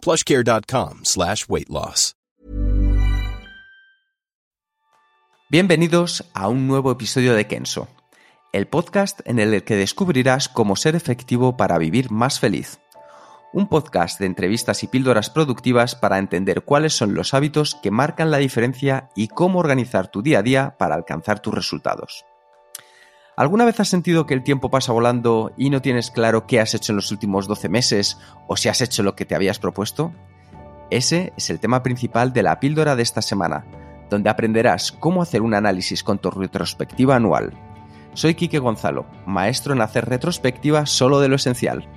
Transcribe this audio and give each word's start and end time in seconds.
plushcare.com 0.00 1.00
slash 1.04 1.44
weight 1.48 1.68
loss. 1.68 2.14
Bienvenidos 5.50 6.30
a 6.32 6.46
un 6.46 6.68
nuevo 6.68 6.92
episodio 6.92 7.34
de 7.34 7.48
Kenso, 7.48 7.88
el 8.52 8.68
podcast 8.68 9.18
en 9.24 9.40
el 9.40 9.64
que 9.64 9.74
descubrirás 9.74 10.48
cómo 10.48 10.76
ser 10.76 10.94
efectivo 10.94 11.56
para 11.56 11.76
vivir 11.76 12.12
más 12.12 12.38
feliz. 12.38 12.78
Un 13.52 13.68
podcast 13.68 14.20
de 14.20 14.26
entrevistas 14.26 14.84
y 14.84 14.86
píldoras 14.86 15.28
productivas 15.28 15.96
para 15.96 16.18
entender 16.18 16.62
cuáles 16.62 16.92
son 16.92 17.14
los 17.14 17.34
hábitos 17.34 17.74
que 17.82 17.90
marcan 17.90 18.30
la 18.30 18.38
diferencia 18.38 19.10
y 19.16 19.26
cómo 19.26 19.58
organizar 19.58 20.06
tu 20.06 20.22
día 20.22 20.38
a 20.38 20.42
día 20.42 20.76
para 20.78 20.94
alcanzar 20.94 21.40
tus 21.40 21.52
resultados. 21.52 22.24
¿Alguna 23.40 23.64
vez 23.64 23.80
has 23.80 23.88
sentido 23.88 24.26
que 24.26 24.34
el 24.34 24.42
tiempo 24.42 24.68
pasa 24.68 24.92
volando 24.92 25.54
y 25.56 25.70
no 25.70 25.80
tienes 25.80 26.10
claro 26.10 26.46
qué 26.46 26.60
has 26.60 26.74
hecho 26.74 26.92
en 26.92 26.96
los 26.96 27.10
últimos 27.10 27.48
12 27.48 27.70
meses 27.70 28.18
o 28.46 28.54
si 28.54 28.68
has 28.68 28.82
hecho 28.82 29.02
lo 29.02 29.16
que 29.16 29.24
te 29.24 29.34
habías 29.34 29.58
propuesto? 29.58 30.12
Ese 30.90 31.32
es 31.38 31.48
el 31.48 31.58
tema 31.58 31.82
principal 31.82 32.34
de 32.34 32.42
la 32.42 32.60
píldora 32.60 32.96
de 32.96 33.02
esta 33.02 33.22
semana, 33.22 33.64
donde 34.10 34.28
aprenderás 34.28 34.92
cómo 34.92 35.22
hacer 35.22 35.40
un 35.40 35.54
análisis 35.54 36.04
con 36.04 36.18
tu 36.18 36.30
retrospectiva 36.30 37.16
anual. 37.16 37.54
Soy 38.12 38.34
Quique 38.34 38.58
Gonzalo, 38.58 39.06
maestro 39.24 39.72
en 39.72 39.80
hacer 39.80 40.04
retrospectiva 40.04 40.84
solo 40.84 41.18
de 41.18 41.28
lo 41.28 41.36
esencial. 41.36 41.88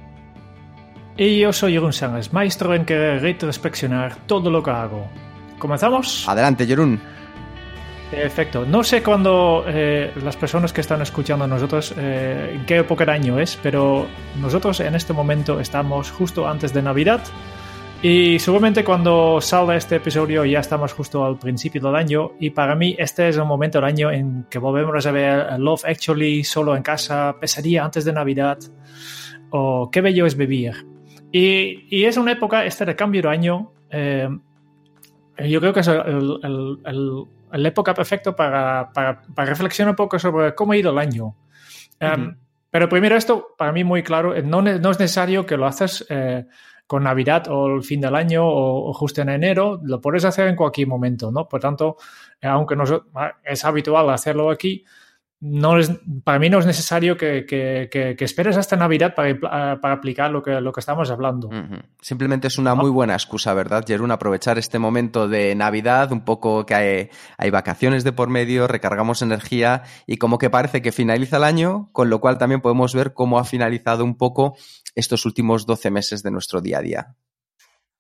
Y 1.18 1.40
yo 1.40 1.52
soy 1.52 1.74
Jeroen 1.74 1.92
Sánchez, 1.92 2.32
maestro 2.32 2.74
en 2.74 2.86
querer 2.86 3.22
retrospeccionar 3.22 4.16
todo 4.28 4.50
lo 4.50 4.64
que 4.64 4.72
hago. 4.72 5.10
¿Comenzamos? 5.60 6.24
Adelante, 6.26 6.66
Jerún. 6.66 7.02
Perfecto. 8.16 8.66
No 8.66 8.84
sé 8.84 9.02
cuándo 9.02 9.66
eh, 9.68 10.12
las 10.24 10.38
personas 10.38 10.72
que 10.72 10.82
están 10.82 11.02
escuchando 11.02 11.46
a 11.46 11.48
nosotros, 11.48 11.94
eh, 11.98 12.52
en 12.54 12.66
qué 12.66 12.78
época 12.78 13.06
de 13.06 13.12
año 13.12 13.40
es, 13.40 13.60
pero 13.62 14.06
nosotros 14.40 14.80
en 14.82 14.94
este 14.94 15.14
momento 15.14 15.60
estamos 15.60 16.12
justo 16.12 16.48
antes 16.48 16.74
de 16.74 16.84
Navidad. 16.84 17.22
Y 18.04 18.38
seguramente 18.38 18.84
cuando 18.84 19.42
salga 19.42 19.76
este 19.76 19.96
episodio 19.96 20.46
ya 20.46 20.60
estamos 20.60 20.94
justo 20.94 21.26
al 21.26 21.40
principio 21.40 21.82
del 21.82 21.96
año 21.96 22.34
y 22.38 22.50
para 22.50 22.76
mí 22.76 22.96
este 23.00 23.30
es 23.30 23.38
el 23.38 23.46
momento 23.46 23.78
del 23.78 23.86
año 23.86 24.12
en 24.12 24.46
que 24.50 24.60
volvemos 24.60 25.06
a 25.06 25.12
ver 25.12 25.58
Love 25.58 25.86
Actually, 25.86 26.44
Solo 26.44 26.76
en 26.76 26.84
casa, 26.84 27.38
Pesadilla 27.40 27.86
antes 27.86 28.04
de 28.04 28.12
Navidad 28.12 28.60
o 29.52 29.90
Qué 29.90 30.02
bello 30.02 30.26
es 30.26 30.36
vivir. 30.36 30.86
Y, 31.32 31.88
y 31.90 32.04
es 32.06 32.18
una 32.18 32.34
época, 32.34 32.66
este 32.66 32.86
de 32.86 32.96
cambio 32.96 33.22
de 33.24 33.30
año, 33.30 33.72
eh, 33.90 34.28
yo 35.38 35.60
creo 35.60 35.74
que 35.74 35.80
es 35.80 35.88
el, 35.88 37.26
la 37.62 37.70
época 37.70 37.94
perfecta 37.94 38.36
para, 38.36 38.92
para, 38.92 39.22
para, 39.22 39.50
reflexionar 39.50 39.92
un 39.92 39.96
poco 39.96 40.18
sobre 40.18 40.56
cómo 40.56 40.74
ha 40.74 40.78
ido 40.78 40.92
el 40.92 40.98
año. 40.98 41.26
Um, 41.26 42.08
uh 42.08 42.16
-huh. 42.16 42.38
Pero 42.72 42.90
primero 42.90 43.16
esto, 43.16 43.54
para 43.56 43.72
mí 43.72 43.84
muy 43.84 44.02
claro, 44.02 44.34
no, 44.42 44.62
no 44.64 44.90
es 44.90 45.00
necesario 45.00 45.46
que 45.46 45.58
lo 45.58 45.68
haces 45.68 46.06
eh, 46.10 46.46
con 46.88 47.04
Navidad 47.04 47.48
o 47.50 47.76
el 47.76 47.84
fin 47.84 48.02
del 48.02 48.16
año 48.16 48.48
o, 48.48 48.90
o, 48.90 48.94
justo 48.94 49.22
en 49.22 49.30
enero, 49.30 49.80
lo 49.84 50.02
puedes 50.02 50.26
hacer 50.26 50.48
en 50.48 50.56
cualquier 50.56 50.88
momento, 50.88 51.32
¿no? 51.32 51.48
Por 51.48 51.60
tanto, 51.60 51.98
eh, 52.42 52.48
aunque 52.48 52.76
no 52.76 52.84
es 53.44 53.64
habitual 53.64 54.10
hacerlo 54.10 54.50
aquí, 54.50 54.84
no 55.46 55.78
es, 55.78 55.92
para 56.24 56.40
mí 56.40 56.50
no 56.50 56.60
es 56.60 56.66
necesario 56.66 57.18
que, 57.18 57.46
que, 57.46 57.90
que, 57.92 58.16
que 58.16 58.24
esperes 58.24 58.56
hasta 58.56 58.78
Navidad 58.78 59.14
para, 59.14 59.82
para, 59.82 59.94
aplicar 59.94 60.32
lo 60.32 60.42
que, 60.42 60.62
lo 60.62 60.72
que 60.72 60.80
estamos 60.80 61.12
hablando. 61.12 61.50
Uh 61.50 61.52
-huh. 61.52 61.84
Simplemente 62.00 62.48
es 62.48 62.58
una 62.58 62.76
muy 62.76 62.90
buena 62.90 63.14
excusa, 63.14 63.54
¿verdad, 63.54 63.84
Jerún? 63.86 64.12
Aprovechar 64.12 64.58
este 64.58 64.80
momento 64.80 65.28
de 65.28 65.54
Navidad, 65.54 66.14
un 66.14 66.24
poco 66.24 66.66
que 66.66 66.76
hay, 66.76 67.10
hay, 67.38 67.50
vacaciones 67.50 68.06
de 68.06 68.14
por 68.14 68.30
medio, 68.30 68.70
recargamos 68.70 69.22
energía 69.22 69.84
y 70.08 70.16
como 70.16 70.38
que 70.38 70.50
parece 70.50 70.82
que 70.82 70.94
finaliza 70.94 71.36
el 71.36 71.44
año, 71.44 71.90
con 71.92 72.10
lo 72.10 72.22
cual 72.22 72.38
también 72.38 72.62
podemos 72.62 72.96
ver 72.96 73.14
cómo 73.14 73.38
ha 73.38 73.44
finalizado 73.44 74.06
un 74.06 74.16
poco 74.16 74.56
estos 74.96 75.26
últimos 75.26 75.66
12 75.66 75.92
meses 75.92 76.24
de 76.24 76.32
nuestro 76.32 76.62
día 76.62 76.78
a 76.78 76.82
día. 76.82 77.16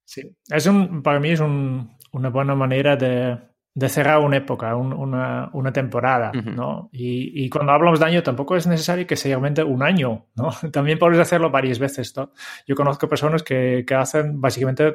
Sí, 0.06 0.22
es 0.50 0.66
un, 0.66 1.03
para 1.03 1.19
mí 1.19 1.31
es 1.31 1.41
un, 1.41 1.97
una 2.13 2.29
buena 2.29 2.56
manera 2.56 2.95
de, 2.95 3.38
de 3.75 3.89
cerrar 3.89 4.19
una 4.19 4.38
época, 4.38 4.75
un, 4.75 4.94
una, 4.94 5.50
una, 5.53 5.73
temporada, 5.73 6.31
uh 6.34 6.38
-huh. 6.38 6.53
¿no? 6.56 6.89
Y, 6.91 7.44
y, 7.44 7.50
cuando 7.50 7.72
hablamos 7.72 8.00
de 8.00 8.06
año 8.06 8.22
tampoco 8.22 8.56
es 8.56 8.67
necesario 8.67 9.07
que 9.07 9.16
sea 9.16 9.31
realmente 9.31 9.63
un 9.63 9.81
año, 9.81 10.28
¿no? 10.35 10.50
También 10.72 11.00
puedes 11.00 11.19
hacerlo 11.19 11.50
varias 11.50 11.79
veces, 11.79 12.16
¿no? 12.16 12.31
Yo 12.67 12.75
conozco 12.75 13.09
personas 13.09 13.41
que, 13.41 13.83
que 13.88 13.95
hacen 13.95 14.39
básicamente, 14.39 14.94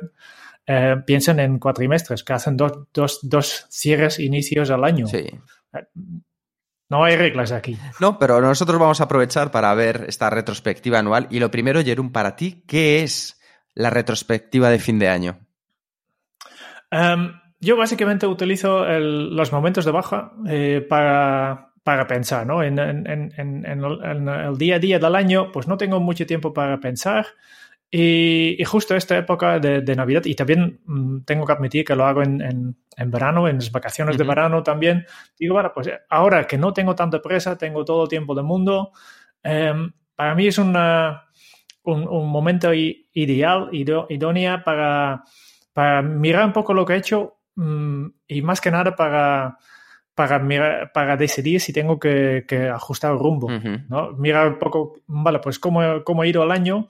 eh, 0.66 0.96
piensan 1.04 1.40
en 1.40 1.58
cuatrimestres, 1.58 2.22
que 2.22 2.32
hacen 2.32 2.56
dos, 2.56 2.86
dos, 2.94 3.18
dos 3.22 3.66
cierres, 3.68 4.20
inicios 4.20 4.70
al 4.70 4.84
año. 4.84 5.06
Sí. 5.06 5.26
No 6.88 7.04
hay 7.04 7.16
reglas 7.16 7.52
aquí. 7.52 7.76
No, 8.00 8.18
pero 8.18 8.40
nosotros 8.40 8.78
vamos 8.78 9.00
a 9.00 9.04
aprovechar 9.04 9.50
para 9.50 9.74
ver 9.74 10.06
esta 10.08 10.30
retrospectiva 10.30 10.98
anual. 10.98 11.26
Y 11.30 11.40
lo 11.40 11.50
primero, 11.50 11.82
Jerón, 11.82 12.12
para 12.12 12.36
ti, 12.36 12.64
¿qué 12.66 13.02
es 13.02 13.40
la 13.74 13.90
retrospectiva 13.90 14.70
de 14.70 14.78
fin 14.78 14.98
de 14.98 15.08
año? 15.08 15.38
Um, 16.90 17.32
yo 17.60 17.76
básicamente 17.76 18.26
utilizo 18.26 18.86
el, 18.86 19.34
los 19.34 19.52
momentos 19.52 19.84
de 19.84 19.90
baja 19.90 20.32
eh, 20.46 20.86
para, 20.88 21.72
para, 21.82 22.06
pensar, 22.06 22.46
¿no? 22.46 22.62
En, 22.62 22.78
en, 22.78 23.06
en, 23.06 23.64
en, 23.66 24.28
el 24.28 24.56
día 24.56 24.76
a 24.76 24.78
día 24.78 24.98
del 24.98 25.14
año, 25.14 25.50
pues 25.52 25.66
no 25.66 25.76
tengo 25.76 25.98
mucho 26.00 26.26
tiempo 26.26 26.52
para 26.52 26.78
pensar. 26.78 27.26
Y, 27.90 28.56
y 28.58 28.64
justo 28.64 28.94
esta 28.94 29.16
época 29.16 29.58
de, 29.58 29.80
de, 29.80 29.96
Navidad, 29.96 30.22
y 30.26 30.34
también 30.34 30.80
mmm, 30.84 31.20
tengo 31.20 31.46
que 31.46 31.52
admitir 31.52 31.84
que 31.86 31.96
lo 31.96 32.04
hago 32.04 32.22
en, 32.22 32.76
verano, 33.06 33.48
en 33.48 33.56
las 33.56 33.72
vacaciones 33.72 34.14
uh 34.14 34.18
-huh. 34.18 34.22
de 34.22 34.28
verano 34.28 34.62
también, 34.62 35.06
digo, 35.38 35.54
bueno, 35.54 35.72
pues 35.74 35.90
ahora 36.10 36.46
que 36.46 36.58
no 36.58 36.72
tengo 36.74 36.94
tanta 36.94 37.22
presa, 37.22 37.56
tengo 37.56 37.84
todo 37.84 38.02
el 38.02 38.08
tiempo 38.10 38.34
del 38.34 38.44
mundo, 38.44 38.92
eh, 39.42 39.72
para 40.14 40.34
mí 40.34 40.48
es 40.48 40.58
una, 40.58 41.28
un, 41.84 42.06
un, 42.06 42.28
momento 42.28 42.74
ideal, 42.74 43.70
idónea 43.72 44.62
para, 44.64 45.22
para 45.72 46.02
mirar 46.02 46.44
un 46.44 46.52
poco 46.52 46.74
lo 46.74 46.84
que 46.84 46.92
he 46.92 46.96
hecho 46.98 47.37
y 48.26 48.42
más 48.42 48.60
que 48.60 48.70
nada 48.70 48.94
para, 48.94 49.58
para, 50.14 50.38
mirar, 50.38 50.92
para 50.92 51.16
decidir 51.16 51.60
si 51.60 51.72
tengo 51.72 51.98
que, 51.98 52.44
que 52.46 52.68
ajustar 52.68 53.12
el 53.12 53.18
rumbo. 53.18 53.48
Uh 53.48 53.50
-huh. 53.50 53.86
¿no? 53.88 54.12
Mirar 54.12 54.48
un 54.48 54.58
poco, 54.58 55.00
vale, 55.06 55.40
pues 55.40 55.58
cómo, 55.58 56.04
cómo 56.04 56.22
ha 56.22 56.26
ido 56.26 56.42
el 56.44 56.50
año 56.50 56.88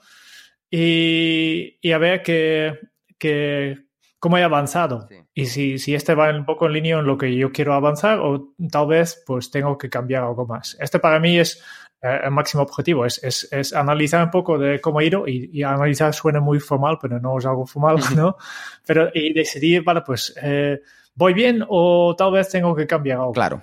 y, 0.70 1.78
y 1.80 1.92
a 1.92 1.98
ver 1.98 2.22
que, 2.22 2.78
que, 3.18 3.78
cómo 4.18 4.36
he 4.36 4.42
avanzado. 4.42 5.06
Sí. 5.08 5.16
Y 5.34 5.46
si, 5.46 5.78
si 5.78 5.94
este 5.94 6.14
va 6.14 6.30
un 6.30 6.44
poco 6.44 6.66
en 6.66 6.72
línea 6.72 6.98
en 6.98 7.06
lo 7.06 7.16
que 7.16 7.34
yo 7.34 7.52
quiero 7.52 7.74
avanzar 7.74 8.18
o 8.18 8.54
tal 8.70 8.88
vez 8.88 9.22
pues 9.26 9.50
tengo 9.50 9.78
que 9.78 9.88
cambiar 9.88 10.24
algo 10.24 10.46
más. 10.46 10.76
Este 10.80 10.98
para 10.98 11.20
mí 11.20 11.38
es 11.38 11.62
eh, 12.02 12.20
el 12.24 12.30
máximo 12.30 12.62
objetivo, 12.62 13.04
es, 13.04 13.22
es, 13.24 13.48
es, 13.52 13.72
analizar 13.72 14.24
un 14.24 14.30
poco 14.30 14.58
de 14.58 14.80
cómo 14.80 15.00
ido 15.00 15.26
y, 15.26 15.50
y, 15.52 15.62
analizar 15.62 16.14
suena 16.14 16.40
muy 16.40 16.60
formal, 16.60 16.98
pero 17.00 17.18
no 17.18 17.38
es 17.38 17.46
algo 17.46 17.66
formal, 17.66 17.98
¿no? 18.16 18.36
pero 18.86 19.10
y 19.12 19.32
decidir, 19.32 19.82
vale, 19.82 20.02
pues 20.02 20.34
eh, 20.40 20.80
voy 21.14 21.34
bien 21.34 21.64
o 21.68 22.14
tal 22.16 22.32
vez 22.32 22.48
tengo 22.48 22.74
que 22.74 22.86
cambiar 22.86 23.18
algo. 23.18 23.32
Claro. 23.32 23.62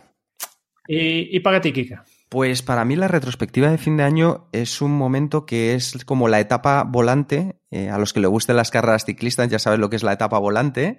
¿Y, 0.87 1.35
y 1.35 1.39
para 1.39 1.61
ti, 1.61 1.71
Kika? 1.71 2.03
Pues 2.29 2.63
para 2.63 2.85
mí 2.85 2.95
la 2.95 3.07
retrospectiva 3.07 3.69
de 3.69 3.77
fin 3.77 3.97
de 3.97 4.03
año 4.03 4.47
es 4.51 4.81
un 4.81 4.91
momento 4.91 5.45
que 5.45 5.75
es 5.75 6.03
como 6.05 6.27
la 6.27 6.39
etapa 6.39 6.83
volante. 6.83 7.59
Eh, 7.69 7.89
a 7.89 7.97
los 7.97 8.13
que 8.13 8.19
le 8.19 8.27
gusten 8.27 8.55
las 8.55 8.71
carreras 8.71 9.05
ciclistas 9.05 9.49
ya 9.49 9.59
saben 9.59 9.79
lo 9.79 9.89
que 9.89 9.95
es 9.95 10.03
la 10.03 10.13
etapa 10.13 10.39
volante 10.39 10.97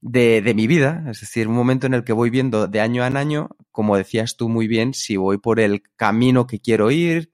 de, 0.00 0.42
de, 0.42 0.54
mi 0.54 0.66
vida. 0.66 1.04
Es 1.08 1.20
decir, 1.20 1.46
un 1.46 1.54
momento 1.54 1.86
en 1.86 1.94
el 1.94 2.02
que 2.02 2.12
voy 2.12 2.30
viendo 2.30 2.66
de 2.66 2.80
año 2.80 3.06
en 3.06 3.16
año, 3.16 3.50
como 3.70 3.96
decías 3.96 4.36
tú 4.36 4.48
muy 4.48 4.66
bien, 4.66 4.94
si 4.94 5.16
voy 5.16 5.38
por 5.38 5.60
el 5.60 5.82
camino 5.96 6.46
que 6.46 6.60
quiero 6.60 6.90
ir, 6.90 7.32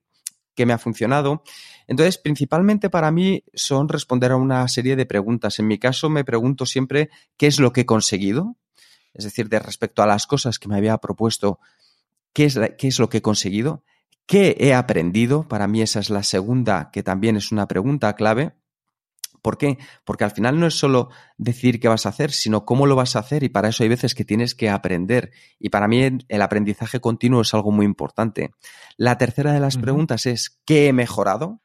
qué 0.54 0.66
me 0.66 0.72
ha 0.72 0.78
funcionado. 0.78 1.42
Entonces, 1.86 2.18
principalmente 2.18 2.90
para 2.90 3.10
mí 3.10 3.44
son 3.54 3.88
responder 3.88 4.32
a 4.32 4.36
una 4.36 4.66
serie 4.68 4.96
de 4.96 5.06
preguntas. 5.06 5.58
En 5.58 5.66
mi 5.66 5.78
caso, 5.78 6.08
me 6.08 6.24
pregunto 6.24 6.66
siempre 6.66 7.10
qué 7.36 7.46
es 7.46 7.58
lo 7.58 7.72
que 7.72 7.82
he 7.82 7.86
conseguido. 7.86 8.56
Es 9.12 9.24
decir, 9.24 9.48
de 9.48 9.60
respecto 9.60 10.02
a 10.02 10.06
las 10.06 10.26
cosas 10.26 10.58
que 10.58 10.68
me 10.68 10.76
había 10.76 10.98
propuesto, 10.98 11.60
¿Qué 12.34 12.44
es, 12.44 12.60
¿Qué 12.76 12.88
es 12.88 12.98
lo 12.98 13.08
que 13.08 13.18
he 13.18 13.22
conseguido? 13.22 13.84
¿Qué 14.26 14.56
he 14.58 14.74
aprendido? 14.74 15.48
Para 15.48 15.66
mí 15.66 15.80
esa 15.80 16.00
es 16.00 16.10
la 16.10 16.22
segunda, 16.22 16.90
que 16.92 17.02
también 17.02 17.36
es 17.36 17.52
una 17.52 17.66
pregunta 17.66 18.14
clave. 18.14 18.54
¿Por 19.42 19.58
qué? 19.58 19.76
Porque 20.04 20.24
al 20.24 20.30
final 20.30 20.58
no 20.58 20.66
es 20.66 20.74
solo 20.74 21.10
decir 21.36 21.78
qué 21.78 21.88
vas 21.88 22.06
a 22.06 22.08
hacer, 22.08 22.32
sino 22.32 22.64
cómo 22.64 22.86
lo 22.86 22.96
vas 22.96 23.14
a 23.14 23.18
hacer 23.18 23.42
y 23.42 23.50
para 23.50 23.68
eso 23.68 23.82
hay 23.82 23.90
veces 23.90 24.14
que 24.14 24.24
tienes 24.24 24.54
que 24.54 24.70
aprender. 24.70 25.32
Y 25.58 25.68
para 25.68 25.86
mí 25.86 26.02
el 26.02 26.42
aprendizaje 26.42 26.98
continuo 26.98 27.42
es 27.42 27.52
algo 27.52 27.70
muy 27.70 27.84
importante. 27.84 28.52
La 28.96 29.18
tercera 29.18 29.52
de 29.52 29.60
las 29.60 29.76
uh 29.76 29.80
-huh. 29.80 29.82
preguntas 29.82 30.24
es 30.24 30.58
¿qué 30.64 30.88
he 30.88 30.92
mejorado? 30.94 31.60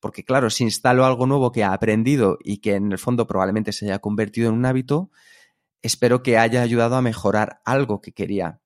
Porque 0.00 0.24
claro, 0.24 0.48
si 0.48 0.64
instalo 0.64 1.04
algo 1.04 1.26
nuevo 1.26 1.52
que 1.52 1.60
he 1.60 1.64
aprendido 1.64 2.38
y 2.42 2.58
que 2.58 2.76
en 2.76 2.92
el 2.92 2.98
fondo 2.98 3.26
probablemente 3.26 3.72
se 3.72 3.84
haya 3.84 3.98
convertido 3.98 4.48
en 4.48 4.54
un 4.54 4.64
hábito, 4.64 5.10
espero 5.82 6.22
que 6.22 6.38
haya 6.38 6.62
ayudado 6.62 6.96
a 6.96 7.02
mejorar 7.02 7.60
algo 7.66 8.00
que 8.00 8.12
quería. 8.12 8.60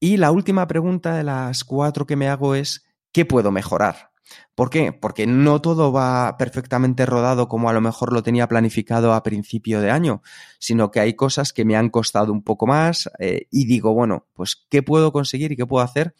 Y 0.00 0.16
la 0.16 0.30
última 0.30 0.66
pregunta 0.68 1.14
de 1.14 1.24
las 1.24 1.64
cuatro 1.64 2.06
que 2.06 2.16
me 2.16 2.28
hago 2.28 2.54
es, 2.54 2.86
¿qué 3.12 3.24
puedo 3.24 3.50
mejorar? 3.50 4.12
¿Por 4.54 4.70
qué? 4.70 4.92
Porque 4.92 5.26
no 5.26 5.60
todo 5.60 5.92
va 5.92 6.36
perfectamente 6.36 7.06
rodado 7.06 7.48
como 7.48 7.68
a 7.68 7.72
lo 7.72 7.80
mejor 7.80 8.12
lo 8.12 8.22
tenía 8.22 8.46
planificado 8.46 9.12
a 9.12 9.22
principio 9.22 9.80
de 9.80 9.90
año, 9.90 10.22
sino 10.58 10.90
que 10.90 11.00
hay 11.00 11.14
cosas 11.14 11.52
que 11.52 11.64
me 11.64 11.76
han 11.76 11.88
costado 11.88 12.32
un 12.32 12.42
poco 12.42 12.66
más 12.66 13.10
eh, 13.18 13.46
y 13.50 13.66
digo, 13.66 13.94
bueno, 13.94 14.26
pues 14.34 14.66
¿qué 14.68 14.82
puedo 14.82 15.12
conseguir 15.12 15.52
y 15.52 15.56
qué 15.56 15.66
puedo 15.66 15.84
hacer 15.84 16.14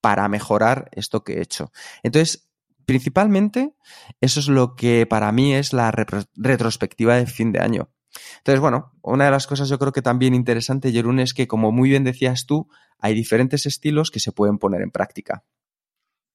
para 0.00 0.28
mejorar 0.28 0.88
esto 0.92 1.22
que 1.24 1.34
he 1.34 1.42
hecho? 1.42 1.72
Entonces, 2.02 2.48
principalmente, 2.86 3.74
eso 4.20 4.40
es 4.40 4.48
lo 4.48 4.74
que 4.74 5.06
para 5.06 5.30
mí 5.32 5.54
es 5.54 5.72
la 5.72 5.90
retrospectiva 5.90 7.16
de 7.16 7.26
fin 7.26 7.52
de 7.52 7.60
año. 7.60 7.90
Entonces, 8.38 8.60
bueno, 8.60 8.92
una 9.02 9.26
de 9.26 9.30
las 9.30 9.46
cosas 9.46 9.68
yo 9.68 9.78
creo 9.78 9.92
que 9.92 10.02
también 10.02 10.34
interesante, 10.34 10.92
Jerún, 10.92 11.20
es 11.20 11.34
que 11.34 11.46
como 11.46 11.72
muy 11.72 11.88
bien 11.90 12.04
decías 12.04 12.46
tú, 12.46 12.68
hay 12.98 13.14
diferentes 13.14 13.66
estilos 13.66 14.10
que 14.10 14.20
se 14.20 14.32
pueden 14.32 14.58
poner 14.58 14.82
en 14.82 14.90
práctica. 14.90 15.44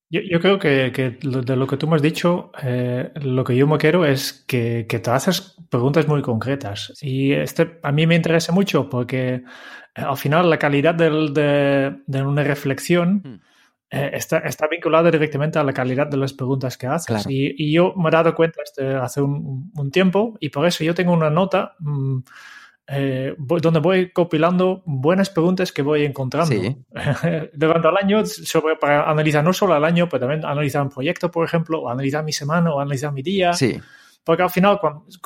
Yo, 0.09 0.39
creo 0.39 0.57
que, 0.57 1.19
de 1.21 1.55
lo 1.57 1.67
que 1.67 1.75
tú 1.75 1.85
me 1.85 1.97
has 1.97 2.01
dicho, 2.01 2.51
eh, 2.63 3.11
lo 3.15 3.43
que 3.43 3.57
yo 3.57 3.67
me 3.67 3.77
quiero 3.77 4.05
es 4.05 4.45
que, 4.47 4.85
te 4.85 5.11
haces 5.11 5.57
preguntas 5.69 6.07
muy 6.07 6.21
concretas. 6.21 6.93
Y 7.01 7.33
este 7.33 7.79
a 7.83 7.91
mí 7.91 8.07
me 8.07 8.15
interesa 8.15 8.53
mucho 8.53 8.89
porque 8.89 9.33
eh, 9.33 9.43
al 9.95 10.15
final 10.15 10.49
la 10.49 10.59
calidad 10.59 10.95
de, 10.95 12.21
una 12.21 12.43
reflexión 12.43 13.15
hmm. 13.15 13.41
Eh, 13.89 14.11
está, 14.13 14.39
está, 14.39 14.67
vinculada 14.67 15.09
directamente 15.09 15.59
a 15.59 15.63
la 15.63 15.71
calidad 15.71 16.07
de 16.07 16.17
las 16.17 16.33
preguntas 16.33 16.77
que 16.77 16.87
haces. 16.87 17.25
Y, 17.29 17.71
yo 17.71 17.93
me 17.95 18.09
he 18.09 18.11
dado 18.11 18.35
cuenta 18.35 18.61
este, 18.63 18.95
hace 18.95 19.21
un, 19.21 19.71
tiempo 19.91 20.35
y 20.39 20.49
por 20.49 20.65
eso 20.67 20.83
yo 20.83 20.93
tengo 20.93 21.13
una 21.13 21.29
nota. 21.29 21.75
Mm, 21.79 22.19
eh, 22.89 23.35
donde 23.37 23.81
voy 23.81 24.11
compilando 24.11 24.81
buenas 24.85 25.29
preguntas 25.29 25.73
que 25.73 25.81
voy 25.81 26.05
encontrando 26.05 26.55
durante 27.53 27.87
el 27.89 27.97
año 27.97 28.25
sobre, 28.25 28.77
para 28.77 29.09
analizar 29.09 29.43
no 29.43 29.51
solo 29.51 29.75
el 29.75 29.83
año, 29.83 30.07
pero 30.07 30.21
también 30.21 30.45
analizar 30.45 30.83
un 30.83 30.89
proyecto, 30.89 31.29
por 31.29 31.45
ejemplo, 31.45 31.81
o 31.81 31.89
analizar 31.89 32.23
mi 32.23 32.31
semana 32.31 32.73
o 32.73 32.79
analizar 32.79 33.11
mi 33.11 33.21
día. 33.21 33.51
Sí. 33.51 33.77
Porque 34.23 34.43
al 34.43 34.49
final, 34.49 34.77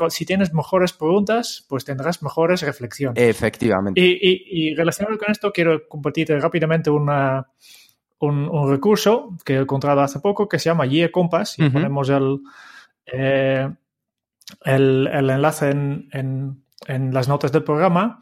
si 0.10 0.26
tienes 0.26 0.54
mejores 0.54 0.94
preguntas, 0.94 1.66
pues 1.68 1.84
tendrás 1.84 2.22
mejores 2.22 2.62
reflexiones. 2.62 3.24
Efectivamente. 3.24 4.00
Y, 4.00 4.76
relacionado 4.76 5.18
con 5.18 5.32
esto, 5.32 5.52
quiero 5.52 5.88
compartirte 5.88 6.40
rápidamente 6.40 6.92
una, 6.92 7.48
un, 8.22 8.70
recurso 8.70 9.36
que 9.44 9.56
he 9.56 9.60
encontrado 9.60 10.02
hace 10.02 10.20
poco 10.20 10.48
que 10.48 10.60
se 10.60 10.70
llama 10.70 10.86
Year 10.86 11.12
Compass. 11.12 11.60
Y 11.60 11.70
ponemos 11.70 12.10
el, 12.10 12.40
eh, 13.06 13.70
el, 14.66 15.08
el, 15.12 15.30
enlace 15.30 15.70
en 15.70 16.62
en 16.88 17.14
las 17.14 17.28
notas 17.28 17.52
del 17.52 17.64
programa, 17.64 18.20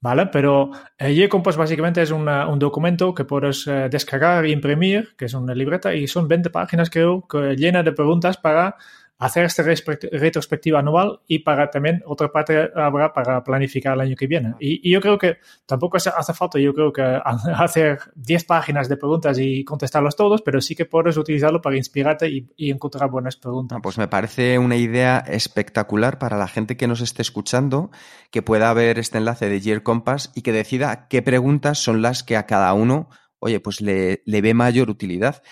¿vale? 0.00 0.26
Pero 0.26 0.70
eh, 0.98 1.28
Compass 1.28 1.56
básicamente 1.56 2.02
es 2.02 2.10
un 2.10 2.58
documento 2.58 3.14
que 3.14 3.24
puedes 3.24 3.66
eh, 3.66 3.88
descargar 3.90 4.44
e 4.44 4.50
imprimir, 4.50 5.14
que 5.16 5.26
es 5.26 5.34
una 5.34 5.54
libreta, 5.54 5.94
y 5.94 6.06
son 6.06 6.28
20 6.28 6.50
páginas, 6.50 6.90
creo, 6.90 7.26
que 7.26 7.56
llena 7.56 7.82
de 7.82 7.92
preguntas 7.92 8.36
para 8.36 8.76
hacer 9.18 9.46
esta 9.46 9.62
retrospectiva 9.62 10.80
anual 10.80 11.20
y 11.26 11.38
para 11.38 11.70
también 11.70 12.02
otra 12.04 12.30
parte 12.30 12.70
habrá 12.74 13.12
para 13.12 13.42
planificar 13.42 13.94
el 13.94 14.00
año 14.00 14.16
que 14.16 14.26
viene. 14.26 14.54
Y, 14.60 14.90
yo 14.90 15.00
creo 15.00 15.18
que 15.18 15.38
tampoco 15.64 15.96
hace, 15.96 16.34
falta, 16.34 16.58
yo 16.58 16.74
creo 16.74 16.92
que 16.92 17.02
hacer 17.56 17.98
10 18.14 18.44
páginas 18.44 18.88
de 18.88 18.96
preguntas 18.96 19.38
y 19.38 19.64
contestarlas 19.64 20.16
todos, 20.16 20.42
pero 20.42 20.60
sí 20.60 20.74
que 20.74 20.84
puedes 20.84 21.16
utilizarlo 21.16 21.62
para 21.62 21.76
inspirarte 21.76 22.28
y, 22.28 22.70
encontrar 22.70 23.10
buenas 23.10 23.36
preguntas. 23.36 23.78
Pues 23.82 23.96
me 23.96 24.08
parece 24.08 24.58
una 24.58 24.76
idea 24.76 25.18
espectacular 25.18 26.18
para 26.18 26.36
la 26.36 26.48
gente 26.48 26.76
que 26.76 26.86
nos 26.86 27.00
esté 27.00 27.22
escuchando, 27.22 27.90
que 28.30 28.42
pueda 28.42 28.72
ver 28.74 28.98
este 28.98 29.18
enlace 29.18 29.48
de 29.48 29.60
Year 29.60 29.82
Compass 29.82 30.32
y 30.34 30.42
que 30.42 30.52
decida 30.52 31.08
qué 31.08 31.22
preguntas 31.22 31.78
son 31.78 32.02
las 32.02 32.22
que 32.22 32.36
a 32.36 32.46
cada 32.46 32.72
uno, 32.74 33.08
oye, 33.38 33.60
pues 33.60 33.80
le 33.80 34.20
ve 34.26 34.54
mayor 34.54 34.90
utilidad. 34.90 35.42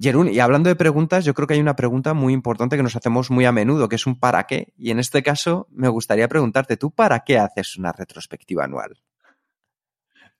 Jerún, 0.00 0.28
y 0.28 0.40
hablando 0.40 0.70
de 0.70 0.76
preguntas, 0.76 1.26
yo 1.26 1.34
creo 1.34 1.46
que 1.46 1.54
hay 1.54 1.60
una 1.60 1.76
pregunta 1.76 2.14
muy 2.14 2.32
importante 2.32 2.76
que 2.76 2.82
nos 2.82 2.96
hacemos 2.96 3.30
muy 3.30 3.44
a 3.44 3.52
menudo, 3.52 3.88
que 3.88 3.96
es 3.96 4.06
un 4.06 4.18
¿para 4.18 4.44
qué? 4.44 4.72
Y 4.78 4.90
en 4.90 4.98
este 4.98 5.22
caso 5.22 5.68
me 5.70 5.88
gustaría 5.88 6.26
preguntarte, 6.26 6.78
¿tú 6.78 6.90
para 6.90 7.20
qué 7.20 7.38
haces 7.38 7.76
una 7.76 7.92
retrospectiva 7.92 8.64
anual? 8.64 8.98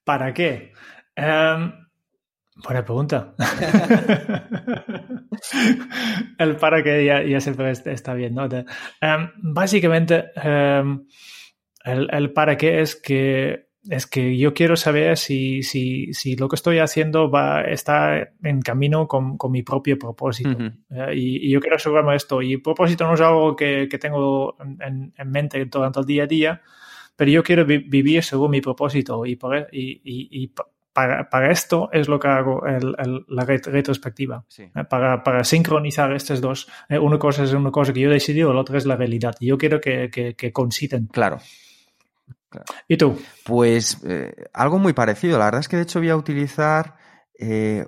¿Para 0.03 0.33
qué? 0.33 0.73
Em, 1.15 1.73
buena 2.55 2.83
pregunta. 2.83 3.35
el 6.39 6.55
para 6.55 6.81
qué 6.81 7.05
ya, 7.05 7.39
siempre 7.39 7.71
está 7.71 8.15
bien, 8.15 8.33
¿no? 8.33 8.45
Em, 8.45 9.29
básicamente, 9.37 10.31
em, 10.35 11.05
el, 11.83 12.09
el 12.11 12.33
para 12.33 12.57
qué 12.57 12.81
es 12.81 12.95
que 12.95 13.70
es 13.89 14.05
que 14.05 14.37
yo 14.37 14.53
quiero 14.53 14.75
saber 14.75 15.17
si, 15.17 15.63
si, 15.63 16.13
si 16.13 16.35
lo 16.35 16.47
que 16.47 16.55
estoy 16.55 16.77
haciendo 16.77 17.31
va, 17.31 17.61
está 17.61 18.29
en 18.43 18.61
camino 18.61 19.07
con, 19.07 19.37
con 19.37 19.51
mi 19.51 19.63
propio 19.63 19.97
propósito. 19.97 20.55
Eh, 20.89 21.13
y, 21.15 21.51
yo 21.51 21.59
quiero 21.59 21.77
asegurarme 21.77 22.15
esto. 22.15 22.41
Y 22.41 22.57
propósito 22.57 23.07
no 23.07 23.15
es 23.15 23.21
algo 23.21 23.55
que, 23.55 23.87
que 23.89 23.97
tengo 23.97 24.55
en, 24.79 25.13
en, 25.17 25.31
mente 25.31 25.65
durante 25.65 25.99
el 25.99 26.05
día 26.05 26.23
a 26.23 26.27
día, 26.27 26.61
pero 27.15 27.31
yo 27.31 27.43
quiero 27.43 27.65
vivir 27.65 28.23
según 28.23 28.51
mi 28.51 28.61
propósito. 28.61 29.25
Y, 29.25 29.35
por, 29.35 29.67
y, 29.71 30.01
y, 30.03 30.53
para, 30.93 31.29
para, 31.29 31.51
esto 31.51 31.89
es 31.91 32.07
lo 32.07 32.19
que 32.19 32.27
hago 32.27 32.65
el, 32.67 33.25
la 33.29 33.45
retrospectiva. 33.45 34.45
Eh, 34.59 34.69
para, 34.87 35.23
para, 35.23 35.43
sincronizar 35.43 36.13
estas 36.13 36.39
dos. 36.39 36.67
Eh, 36.87 36.99
una 36.99 37.17
cosa 37.17 37.45
es 37.45 37.53
una 37.53 37.71
cosa 37.71 37.93
que 37.93 38.01
yo 38.01 38.11
he 38.11 38.13
decidido, 38.13 38.53
la 38.53 38.61
otra 38.61 38.77
es 38.77 38.85
la 38.85 38.95
realidad. 38.95 39.35
Y 39.39 39.47
yo 39.47 39.57
quiero 39.57 39.81
que, 39.81 40.11
que, 40.11 40.35
que. 40.35 40.51
Claro. 41.11 41.39
¿Y 42.87 42.97
tú? 42.97 43.17
Pues 43.43 43.99
eh, 44.05 44.33
algo 44.53 44.79
muy 44.79 44.93
parecido. 44.93 45.37
La 45.37 45.45
verdad 45.45 45.61
es 45.61 45.67
que 45.67 45.77
de 45.77 45.83
hecho 45.83 45.99
voy 45.99 46.09
a 46.09 46.15
utilizar 46.15 46.95
eh, 47.39 47.85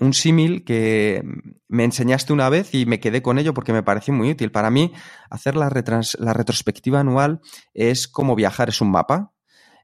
un 0.00 0.14
símil 0.14 0.64
que 0.64 1.22
me 1.66 1.84
enseñaste 1.84 2.32
una 2.32 2.48
vez 2.48 2.74
y 2.74 2.86
me 2.86 3.00
quedé 3.00 3.22
con 3.22 3.38
ello 3.38 3.54
porque 3.54 3.72
me 3.72 3.82
pareció 3.82 4.14
muy 4.14 4.30
útil. 4.30 4.50
Para 4.50 4.70
mí, 4.70 4.92
hacer 5.30 5.56
la, 5.56 5.70
la 6.18 6.32
retrospectiva 6.32 7.00
anual 7.00 7.40
es 7.74 8.08
como 8.08 8.36
viajar, 8.36 8.68
es 8.68 8.80
un 8.80 8.90
mapa. 8.90 9.32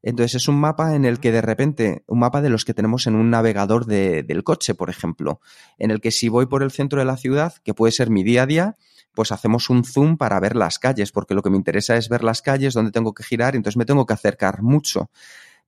Entonces 0.06 0.35
es 0.35 0.49
un 0.49 0.56
mapa 0.56 0.95
en 0.95 1.06
el 1.06 1.19
que 1.19 1.33
de 1.33 1.41
repente, 1.41 2.05
un 2.06 2.19
mapa 2.19 2.43
de 2.43 2.51
los 2.51 2.67
que 2.67 2.75
tenemos 2.75 3.06
en 3.06 3.15
un 3.15 3.31
navegador 3.31 3.87
de, 3.87 4.23
del 4.23 4.45
coche, 4.45 4.75
por 4.75 4.91
ejemplo, 4.91 5.41
en 5.79 5.91
el 5.91 6.03
que 6.03 6.11
si 6.11 6.29
voy 6.29 6.45
por 6.45 6.62
el 6.62 6.71
centro 6.71 6.99
de 6.99 7.06
la 7.06 7.17
ciudad, 7.17 7.55
que 7.65 7.73
puede 7.73 7.91
ser 7.91 8.11
mi 8.11 8.23
día 8.23 8.43
a 8.43 8.47
día, 8.47 8.77
pues 9.15 9.33
hacemos 9.33 9.71
un 9.71 9.83
zoom 9.83 10.19
para 10.19 10.39
ver 10.41 10.56
las 10.56 10.79
calles, 10.79 11.11
porque 11.11 11.33
lo 11.33 11.41
que 11.41 11.49
me 11.49 11.56
interesa 11.56 11.97
es 11.97 12.11
ver 12.11 12.23
las 12.23 12.43
calles, 12.43 12.75
donde 12.75 12.93
tengo 12.93 13.15
que 13.15 13.25
girar, 13.25 13.56
entonces 13.56 13.79
me 13.79 13.87
tengo 13.87 14.05
que 14.05 14.12
acercar 14.12 14.61
mucho. 14.61 15.11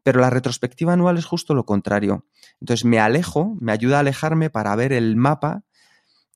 Pero 0.02 0.20
la 0.20 0.28
retrospectiva 0.28 0.92
anual 0.92 1.16
es 1.16 1.24
justo 1.24 1.54
lo 1.54 1.64
contrario. 1.64 2.26
Entonces 2.60 2.84
me 2.84 3.00
alejo, 3.00 3.56
me 3.58 3.72
ayuda 3.72 3.96
a 3.96 4.00
alejarme 4.00 4.50
para 4.50 4.76
ver 4.76 4.92
el 4.92 5.16
mapa, 5.16 5.62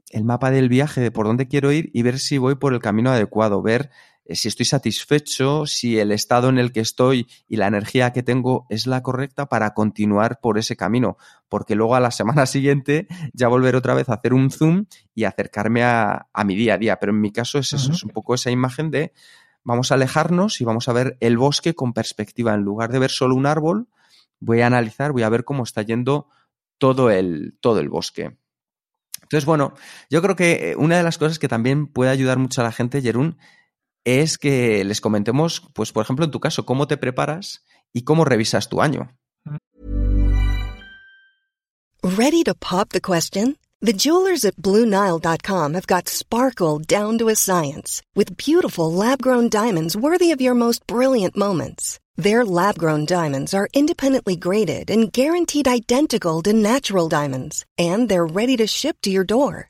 el 0.09 0.25
mapa 0.25 0.51
del 0.51 0.71
viaje 0.71 1.03
de 1.03 1.11
por 1.11 1.27
dónde 1.27 1.49
quiero 1.49 1.71
ir 1.71 1.91
y 1.93 2.01
ver 2.01 2.19
si 2.19 2.39
voy 2.39 2.55
por 2.55 2.73
el 2.73 2.81
camino 2.81 3.11
adecuado, 3.11 3.61
ver 3.61 3.91
si 4.29 4.49
estoy 4.49 4.67
satisfecho, 4.67 5.67
si 5.67 5.99
el 5.99 6.13
estado 6.13 6.49
en 6.49 6.59
el 6.59 6.73
que 6.73 6.81
estoy 6.81 7.27
y 7.49 7.57
la 7.57 7.67
energía 7.67 8.13
que 8.13 8.23
tengo 8.23 8.67
es 8.69 8.87
la 8.87 9.03
correcta 9.03 9.47
para 9.47 9.75
continuar 9.75 10.41
por 10.41 10.59
ese 10.59 10.77
camino, 10.77 11.17
porque 11.49 11.75
luego 11.75 11.95
a 11.95 12.01
la 12.01 12.11
semana 12.11 12.47
siguiente 12.47 13.09
ya 13.33 13.49
volveré 13.49 13.79
otra 13.79 13.95
vez 13.95 14.09
a 14.09 14.15
hacer 14.15 14.35
un 14.35 14.51
zoom 14.51 14.87
y 15.15 15.25
acercarme 15.25 15.83
a, 15.83 16.27
mi 16.45 16.55
día 16.55 16.75
a 16.75 16.79
día. 16.79 16.99
Pero 16.99 17.13
en 17.13 17.21
mi 17.21 17.33
caso 17.33 17.59
es 17.59 17.73
eso, 17.73 17.93
es 17.93 18.05
un 18.05 18.11
poco 18.11 18.35
esa 18.35 18.51
imagen 18.51 18.91
de 18.91 19.13
vamos 19.65 19.91
a 19.91 19.95
alejarnos 19.95 20.61
y 20.61 20.65
vamos 20.65 20.89
a 20.89 20.93
ver 20.93 21.17
el 21.21 21.37
bosque 21.37 21.75
con 21.75 21.93
perspectiva. 21.93 22.55
En 22.55 22.63
lugar 22.63 22.93
de 22.93 22.99
ver 22.99 23.11
solo 23.11 23.35
un 23.35 23.47
árbol, 23.47 23.89
voy 24.39 24.61
a 24.61 24.67
analizar, 24.67 25.13
voy 25.13 25.23
a 25.23 25.29
ver 25.29 25.45
cómo 25.45 25.65
está 25.65 25.83
yendo 25.83 26.29
todo 26.79 27.11
el, 27.11 27.59
todo 27.61 27.81
el 27.81 27.89
bosque. 27.89 28.37
Entonces, 29.23 29.45
bueno, 29.45 29.75
yo 30.09 30.23
creo 30.23 30.35
que 30.35 30.71
eh, 30.71 30.77
una 30.77 30.97
de 30.97 31.03
las 31.05 31.19
cosas 31.19 31.39
que 31.39 31.47
también 31.47 31.87
puede 31.87 32.11
ayudar 32.11 32.39
mucho 32.39 32.63
a 32.63 32.65
la 32.65 32.73
gente, 32.73 33.01
Jerún, 33.01 33.39
es 34.05 34.39
que 34.39 34.85
les 34.85 35.01
comentemos, 35.01 35.63
pues 35.75 35.93
por 35.93 36.05
ejemplo, 36.05 36.25
en 36.25 36.31
tu 36.31 36.41
caso, 36.41 36.65
cómo 36.65 36.87
te 36.87 36.97
preparas 36.97 37.65
y 37.93 38.03
cómo 38.03 38.25
revisas 38.25 38.69
tu 38.69 38.81
año. 38.81 39.17
Ready 42.03 42.43
to 42.45 42.55
pop 42.55 42.91
the 42.91 43.01
question? 43.01 43.57
The 43.83 43.93
jewelers 43.95 44.45
at 44.45 44.57
BlueNile.com 44.57 45.75
have 45.75 45.87
got 45.87 46.09
sparkle 46.09 46.79
down 46.79 47.17
to 47.19 47.29
a 47.29 47.35
science 47.35 48.03
with 48.15 48.37
beautiful 48.37 48.93
lab-grown 48.93 49.49
diamonds 49.49 49.97
worthy 49.97 50.33
of 50.33 50.41
your 50.41 50.55
most 50.55 50.87
brilliant 50.87 51.37
moments. 51.37 51.99
Their 52.17 52.45
lab-grown 52.45 53.07
diamonds 53.07 53.55
are 53.55 53.69
independently 53.73 54.37
graded 54.37 54.91
and 54.91 55.11
guaranteed 55.11 55.67
identical 55.67 56.43
to 56.43 56.53
natural 56.53 57.09
diamonds, 57.09 57.65
and 57.79 58.09
they're 58.09 58.27
ready 58.27 58.57
to 58.59 58.67
ship 58.67 58.97
to 59.03 59.11
your 59.11 59.25
door. 59.25 59.70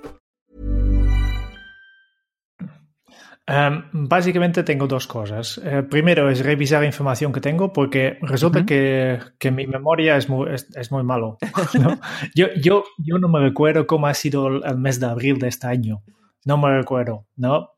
Um, 3.47 4.07
básicamente 4.07 4.63
tengo 4.63 4.87
dos 4.87 5.07
cosas. 5.07 5.59
Eh, 5.63 5.83
primero 5.83 6.29
es 6.29 6.45
revisar 6.45 6.83
información 6.83 7.33
que 7.33 7.41
tengo 7.41 7.73
porque 7.73 8.17
resulta 8.21 8.65
que, 8.65 9.19
que 9.39 9.51
mi 9.51 9.65
memoria 9.65 10.15
es 10.15 10.29
muy, 10.29 10.53
es, 10.53 10.69
es 10.75 10.91
muy 10.91 11.03
malo. 11.03 11.37
¿no? 11.73 11.99
Yo, 12.35 12.47
yo, 12.55 12.83
yo 12.99 13.17
no 13.17 13.27
me 13.27 13.39
recuerdo 13.39 13.87
cómo 13.87 14.07
ha 14.07 14.13
sido 14.13 14.47
el, 14.47 14.63
el 14.63 14.77
mes 14.77 14.99
de 14.99 15.07
abril 15.07 15.39
de 15.39 15.47
este 15.47 15.67
año. 15.67 16.03
No 16.43 16.57
me 16.57 16.75
recuerdo, 16.75 17.27
¿no? 17.35 17.73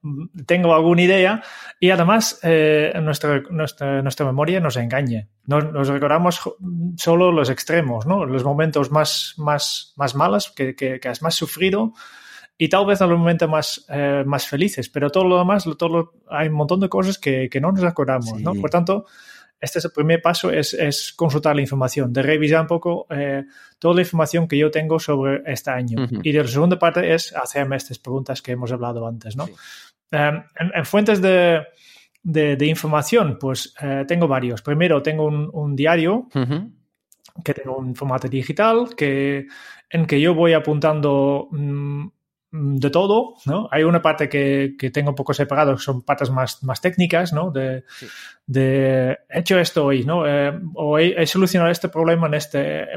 Tengo 0.46 0.74
alguna 0.74 1.02
idea 1.02 1.44
y 1.82 1.90
además 1.90 2.40
eh, 2.44 2.94
nuestra, 3.02 3.42
nuestra, 3.50 4.02
nuestra 4.02 4.26
memoria 4.26 4.62
nos 4.62 4.78
engaña. 4.78 5.28
Nos, 5.46 5.72
nos 5.74 5.90
recordamos 5.90 6.40
solo 6.96 7.32
los 7.34 7.50
extremos, 7.50 8.06
¿no? 8.06 8.26
Los 8.26 8.46
momentos 8.46 8.90
más, 8.90 9.34
más, 9.38 9.94
más 9.98 10.16
malos 10.16 10.52
que, 10.56 10.76
que, 10.76 11.02
que 11.02 11.10
has 11.10 11.22
más 11.22 11.36
sufrido 11.36 11.94
y 12.64 12.70
tal 12.70 12.86
vez 12.86 13.02
en 13.02 13.10
los 13.10 13.20
momentos 13.20 13.50
más, 13.50 13.86
eh, 13.90 14.24
más 14.26 14.48
felices, 14.48 14.90
pero 14.90 15.10
todo 15.10 15.26
lo 15.26 15.38
demás, 15.40 15.64
todo 15.78 15.90
lo- 15.90 16.14
hay 16.30 16.48
un 16.48 16.54
montón 16.56 16.80
de 16.80 16.90
cosas 16.90 17.18
que, 17.18 17.50
que 17.50 17.60
no 17.62 17.72
nos 17.72 17.84
acordamos, 17.84 18.40
¿no? 18.42 18.54
Sí. 18.54 18.60
Por 18.60 18.70
tanto, 18.70 19.06
este 19.60 19.80
es 19.80 19.86
el 19.86 19.92
primer 19.92 20.22
paso, 20.22 20.52
es, 20.52 20.74
es 20.74 21.14
consultar 21.14 21.56
la 21.56 21.62
información, 21.62 22.12
de 22.12 22.22
revisar 22.22 22.62
un 22.62 22.68
poco 22.68 23.08
eh, 23.10 23.44
toda 23.80 23.96
la 23.96 24.02
información 24.02 24.48
que 24.48 24.58
yo 24.58 24.70
tengo 24.70 25.00
sobre 25.00 25.42
este 25.46 25.72
año. 25.72 26.04
Ujú. 26.04 26.20
Y 26.22 26.32
la 26.34 26.46
segunda 26.48 26.78
parte 26.78 27.14
es 27.14 27.34
hacerme 27.36 27.78
estas 27.78 27.98
preguntas 28.00 28.42
que 28.42 28.52
hemos 28.52 28.72
hablado 28.72 29.08
antes, 29.08 29.36
¿no? 29.38 29.46
Sí. 29.48 29.54
Um, 30.12 30.20
en, 30.60 30.72
en 30.76 30.86
fuentes 30.86 31.22
de, 31.22 31.62
de- 32.22 32.56
de 32.56 32.66
información, 32.68 33.38
pues 33.40 33.74
eh, 33.82 34.04
tengo 34.08 34.28
varios. 34.28 34.62
Primero, 34.62 35.02
tengo 35.02 35.26
un, 35.26 35.50
un 35.54 35.76
diario 35.76 36.28
Ujú. 36.36 36.72
que 37.44 37.54
tengo 37.54 37.78
un 37.78 37.96
formato 37.96 38.28
digital 38.28 38.90
que, 38.96 39.48
en 39.90 40.06
que 40.06 40.20
yo 40.22 40.34
voy 40.36 40.54
apuntando 40.54 41.48
mm, 41.52 41.58
mm, 42.02 42.12
de 42.56 42.90
todo, 42.92 43.34
¿no? 43.48 43.68
Hay 43.72 43.82
una 43.84 44.00
parte 44.00 44.30
que, 44.30 44.76
que 44.78 44.92
tengo 44.92 45.10
un 45.10 45.16
poco 45.16 45.34
separado, 45.34 45.76
son 45.80 46.04
partes 46.04 46.30
más, 46.30 46.64
más 46.64 46.80
técnicas, 46.82 47.34
¿no? 47.34 47.50
De, 47.50 47.84
Sí. 47.88 48.06
de 48.46 49.18
he 49.28 49.40
hecho 49.40 49.58
esto 49.58 49.86
hoy, 49.86 50.04
¿no? 50.04 50.28
Eh, 50.28 50.54
o 50.76 51.00
he, 51.00 51.20
he 51.20 51.26
solucionado 51.26 51.72
este 51.72 51.90
problema 51.90 52.28
en 52.28 52.36
este, 52.36 52.88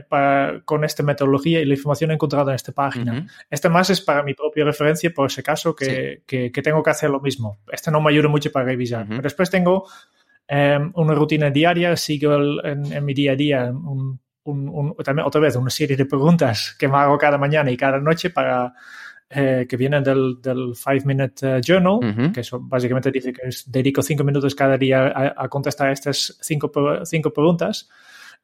con 0.67 0.85
esta 0.85 1.03
metodología 1.03 1.61
y 1.61 1.65
la 1.65 1.73
información 1.75 2.11
encontrada 2.11 2.53
en 2.53 2.57
esta 2.57 2.73
página. 2.73 3.13
Ujú. 3.21 3.27
Este 3.49 3.69
más 3.71 3.89
es 3.89 4.03
para 4.03 4.23
mi 4.23 4.35
propia 4.35 4.65
referencia, 4.65 5.11
por 5.15 5.29
ese 5.29 5.43
caso, 5.43 5.75
que, 5.75 6.23
que- 6.27 6.53
que 6.53 6.63
tengo 6.63 6.83
que 6.83 6.91
hacer 6.91 7.09
lo 7.09 7.21
mismo. 7.21 7.59
Este 7.73 7.91
no 7.91 8.01
me 8.03 8.11
ayuda 8.11 8.29
mucho 8.29 8.53
para 8.53 8.67
revisar. 8.67 9.03
Ujú. 9.05 9.09
Pero 9.11 9.23
después 9.23 9.49
tengo 9.51 9.87
eh, 10.49 10.79
una 10.95 11.15
rutina 11.15 11.49
diaria, 11.51 11.97
sigo 11.97 12.35
el- 12.35 12.61
en, 12.63 12.93
en 12.93 13.05
mi 13.05 13.15
día 13.15 13.33
a 13.33 13.37
día 13.37 13.65
un- 13.73 14.21
un- 14.45 14.69
un- 14.69 14.95
también 15.03 15.27
otra 15.27 15.41
vez 15.41 15.57
una 15.57 15.71
serie 15.71 15.97
de 15.97 16.05
preguntas 16.07 16.77
que 16.79 16.87
me 16.89 16.99
hago 16.99 17.17
cada 17.19 17.39
mañana 17.39 17.71
y 17.71 17.77
cada 17.77 17.99
noche 17.99 18.31
para 18.31 18.75
eh, 19.31 19.67
que 19.69 19.77
vienen 19.77 20.03
del, 20.05 20.41
del 20.41 20.75
Five 20.77 21.03
Minute 21.05 21.57
eh, 21.59 21.61
Journal, 21.65 21.95
Ujú. 21.95 22.33
que 22.33 22.41
eso 22.41 22.61
básicamente 22.61 23.11
dice 23.11 23.33
que 23.33 23.49
es- 23.49 23.71
dedico 23.71 24.03
cinco 24.03 24.23
minutos 24.25 24.55
cada 24.55 24.77
día 24.79 25.07
a, 25.09 25.35
a 25.45 25.49
contestar 25.49 25.91
estas 25.91 26.39
cinco, 26.41 26.71
cinco 27.05 27.33
preguntas. 27.33 27.89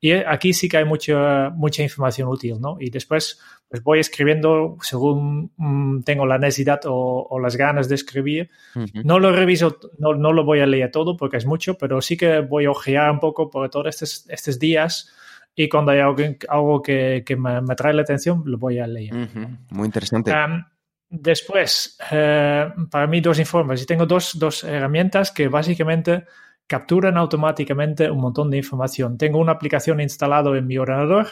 Y 0.05 0.11
aquí 0.11 0.53
sí 0.53 0.69
que 0.69 0.79
hay 0.79 0.85
mucha, 0.85 1.51
mucha 1.51 1.81
información 1.85 2.29
útil, 2.29 2.61
¿no? 2.61 2.77
Y 2.81 2.91
después 2.91 3.39
pues 3.69 3.85
voy 3.85 4.01
escribiendo 4.01 4.77
según 4.81 5.53
mm, 5.57 6.01
tengo 6.03 6.27
la 6.27 6.39
necesidad 6.39 6.81
o, 6.87 7.29
o 7.31 7.39
las 7.39 7.57
ganas 7.57 7.89
de 7.89 7.95
escribir. 7.95 8.51
Ujú. 8.75 9.03
No 9.05 9.21
lo 9.21 9.31
reviso, 9.31 9.79
no, 9.99 10.15
no 10.15 10.33
lo 10.33 10.45
voy 10.45 10.59
a 10.59 10.67
leer 10.67 10.91
todo 10.91 11.17
porque 11.17 11.37
es 11.37 11.47
mucho, 11.47 11.79
pero 11.79 12.01
sí 12.03 12.17
que 12.17 12.41
voy 12.41 12.65
a 12.65 12.73
ojear 12.73 13.13
un 13.13 13.21
poco 13.21 13.49
por 13.49 13.71
todos 13.71 13.87
estos, 13.87 14.29
estos 14.29 14.59
días 14.59 15.13
y 15.55 15.69
cuando 15.69 15.93
hay 15.93 16.01
algo, 16.01 16.17
algo 16.49 16.83
que, 16.83 17.23
que 17.25 17.37
me, 17.37 17.61
me 17.61 17.77
trae 17.77 17.95
la 17.95 18.03
atención, 18.03 18.43
lo 18.45 18.59
voy 18.59 18.81
a 18.81 18.89
leer. 18.89 19.15
Ujú. 19.15 19.47
Muy 19.71 19.87
interesante. 19.87 20.33
Um, 20.33 20.65
después, 21.13 21.99
eh, 22.11 22.73
para 22.91 23.07
mí, 23.07 23.21
dos 23.21 23.39
informes. 23.39 23.83
Y 23.83 23.87
tengo 23.87 24.07
dos, 24.07 24.39
dos 24.39 24.65
herramientas 24.65 25.31
que 25.31 25.47
básicamente 25.49 26.25
capturan 26.67 27.19
automáticamente 27.19 28.11
un 28.11 28.21
montón 28.21 28.51
de 28.51 28.57
información. 28.57 29.19
Tengo 29.19 29.39
una 29.39 29.53
aplicación 29.53 30.01
instalada 30.01 30.57
en 30.57 30.67
mi 30.67 30.79
ordenador 30.79 31.29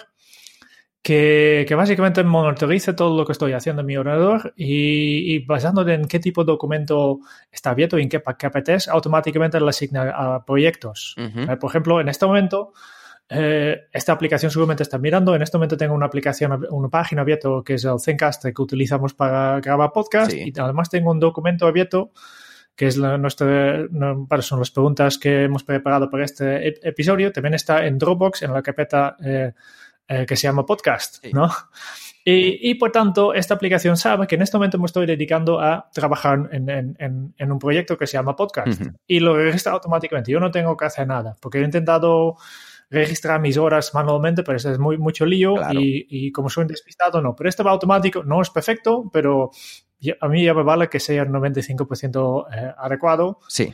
que, 1.03 1.65
que 1.67 1.75
básicamente 1.75 2.23
monitoriza 2.23 2.95
todo 2.95 3.17
lo 3.17 3.25
que 3.25 3.33
estoy 3.33 3.55
haciendo 3.55 3.81
en 3.81 3.87
mi 3.87 3.97
ordenador 3.97 4.53
y, 4.55 5.35
y 5.35 5.39
basándose 5.47 5.95
en 5.95 6.05
qué 6.07 6.21
tipo 6.21 6.45
de 6.45 6.53
documento 6.53 7.21
está 7.51 7.71
abierto 7.71 7.99
y 7.99 8.03
en 8.03 8.11
qué 8.11 8.21
paquetes, 8.21 8.87
automáticamente 8.87 9.59
le 9.59 9.69
asigna 9.71 10.11
a 10.11 10.45
proyectos. 10.45 11.15
Eh, 11.17 11.57
por 11.59 11.71
ejemplo, 11.71 12.03
en 12.03 12.11
este 12.11 12.27
momento, 12.27 12.75
eh, 13.31 13.83
esta 13.93 14.13
aplicación 14.13 14.51
seguramente 14.51 14.83
está 14.83 14.99
mirando. 14.99 15.35
En 15.35 15.43
este 15.43 15.57
momento 15.57 15.77
tengo 15.77 15.95
una 15.95 16.07
aplicación, 16.07 16.67
una 16.71 16.89
página 16.89 17.23
abierta 17.23 17.49
que 17.65 17.75
es 17.75 17.85
el 17.85 18.01
Zencast 18.01 18.45
que 18.45 18.63
utilizamos 18.63 19.15
para 19.15 19.61
grabar 19.61 19.93
podcast 19.93 20.33
Sí. 20.33 20.53
y 20.55 20.61
además 20.61 20.91
tengo 20.91 21.11
un 21.13 21.21
documento 21.21 21.67
abierto 21.67 22.11
que 22.77 22.87
es 22.87 22.97
la, 22.97 23.19
nuestra, 23.19 23.87
son 24.41 24.59
las 24.59 24.71
preguntas 24.71 25.19
que 25.19 25.45
hemos 25.45 25.65
preparado 25.65 26.09
para 26.09 26.25
este 26.25 26.67
ep- 26.69 26.79
episodio. 26.83 27.31
También 27.31 27.53
está 27.55 27.85
en 27.87 27.99
Dropbox, 27.99 28.43
en 28.43 28.53
la 28.55 28.63
carpeta 28.63 29.17
eh, 29.23 29.53
eh, 30.09 30.25
que 30.27 30.35
se 30.37 30.45
llama 30.49 30.65
podcast, 30.65 31.23
Sí. 31.23 31.31
¿no? 31.33 31.51
Y, 32.25 32.71
y, 32.71 32.75
por 32.75 32.91
tanto, 32.93 33.33
esta 33.33 33.55
aplicación 33.55 33.97
sabe 33.97 34.27
que 34.27 34.35
en 34.35 34.43
este 34.43 34.57
momento 34.57 34.79
me 34.79 34.85
estoy 34.87 35.07
dedicando 35.07 35.59
a 35.61 35.89
trabajar 35.93 36.49
en, 36.53 36.69
en- 36.69 36.97
en- 36.99 37.35
en 37.37 37.53
un 37.53 37.59
proyecto 37.59 37.97
que 37.97 38.07
se 38.07 38.15
llama 38.19 38.37
podcast 38.37 38.81
Ujú. 38.81 38.91
y 39.07 39.21
lo 39.21 39.37
registra 39.37 39.73
automáticamente. 39.73 40.31
Yo 40.31 40.39
no 40.41 40.51
tengo 40.51 40.77
que 40.77 40.85
hacer 40.85 41.07
nada 41.07 41.37
porque 41.41 41.59
he 41.59 41.63
intentado 41.65 42.37
registrar 42.91 43.41
mis 43.41 43.57
horas 43.57 43.93
manualmente, 43.95 44.43
pero 44.43 44.57
eso 44.57 44.71
es 44.73 44.79
muy, 44.79 44.99
mucho 44.99 45.25
lío 45.25 45.55
Claro. 45.55 45.79
y, 45.81 46.07
y 46.11 46.33
como 46.33 46.49
soy 46.51 46.67
despistado, 46.67 47.23
no. 47.23 47.35
Pero 47.37 47.49
este 47.49 47.63
va 47.63 47.71
automático, 47.71 48.23
no 48.25 48.43
es 48.43 48.51
perfecto, 48.51 49.09
pero 49.13 49.51
a 50.21 50.29
mí 50.29 50.45
ya 50.45 50.55
me 50.55 50.63
vale 50.65 50.89
que 50.89 50.99
sea 51.01 51.23
el 51.23 51.29
95% 51.31 52.47
eh, 52.53 52.75
adecuado. 52.77 53.39
Sí. 53.49 53.73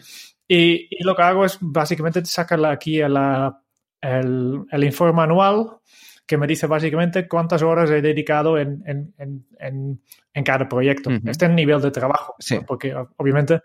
Y, 0.48 0.88
y 0.90 1.02
lo 1.02 1.16
que 1.16 1.22
hago 1.22 1.44
es 1.44 1.58
básicamente 1.60 2.24
sacarle 2.24 2.68
aquí 2.68 3.00
a 3.00 3.08
la- 3.08 3.62
el, 4.00 4.64
el 4.70 4.84
informe 4.84 5.22
anual 5.22 5.78
que 6.26 6.36
me 6.36 6.46
dice 6.46 6.66
básicamente 6.66 7.26
cuántas 7.28 7.62
horas 7.62 7.88
he 7.90 8.02
dedicado 8.02 8.58
en, 8.58 8.82
en, 8.86 9.14
en, 9.58 10.00
en, 10.34 10.44
cada 10.44 10.68
proyecto. 10.68 11.08
Ujú. 11.08 11.20
Este 11.30 11.44
es 11.46 11.50
el 11.50 11.54
nivel 11.56 11.80
de 11.80 11.90
trabajo, 11.92 12.34
Sí. 12.38 12.56
¿no? 12.56 12.62
porque 12.66 12.94
obviamente, 13.16 13.62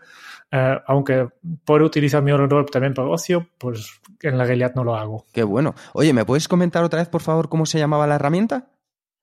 eh, 0.52 0.78
aunque 0.88 1.28
puedo 1.66 1.86
utilizar 1.86 2.22
mi 2.22 2.32
ordenador 2.32 2.66
también 2.70 2.94
para 2.94 3.08
ocio, 3.08 3.48
pues 3.58 4.02
en 4.22 4.38
la 4.38 4.44
realidad 4.46 4.74
no 4.76 4.84
lo 4.84 4.96
hago. 4.96 5.26
Qué 5.34 5.44
bueno. 5.44 5.76
Oye, 5.94 6.14
¿me 6.14 6.26
puedes 6.26 6.48
comentar 6.48 6.84
otra 6.84 7.00
vez, 7.00 7.10
por 7.10 7.22
favor, 7.22 7.48
cómo 7.50 7.66
se 7.66 7.80
llamaba 7.80 8.08
la 8.08 8.16
herramienta? 8.16 8.68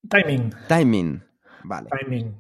Timing, 0.08 0.54
Timing. 0.68 1.23
Vale. 1.64 1.88
timing. 2.00 2.38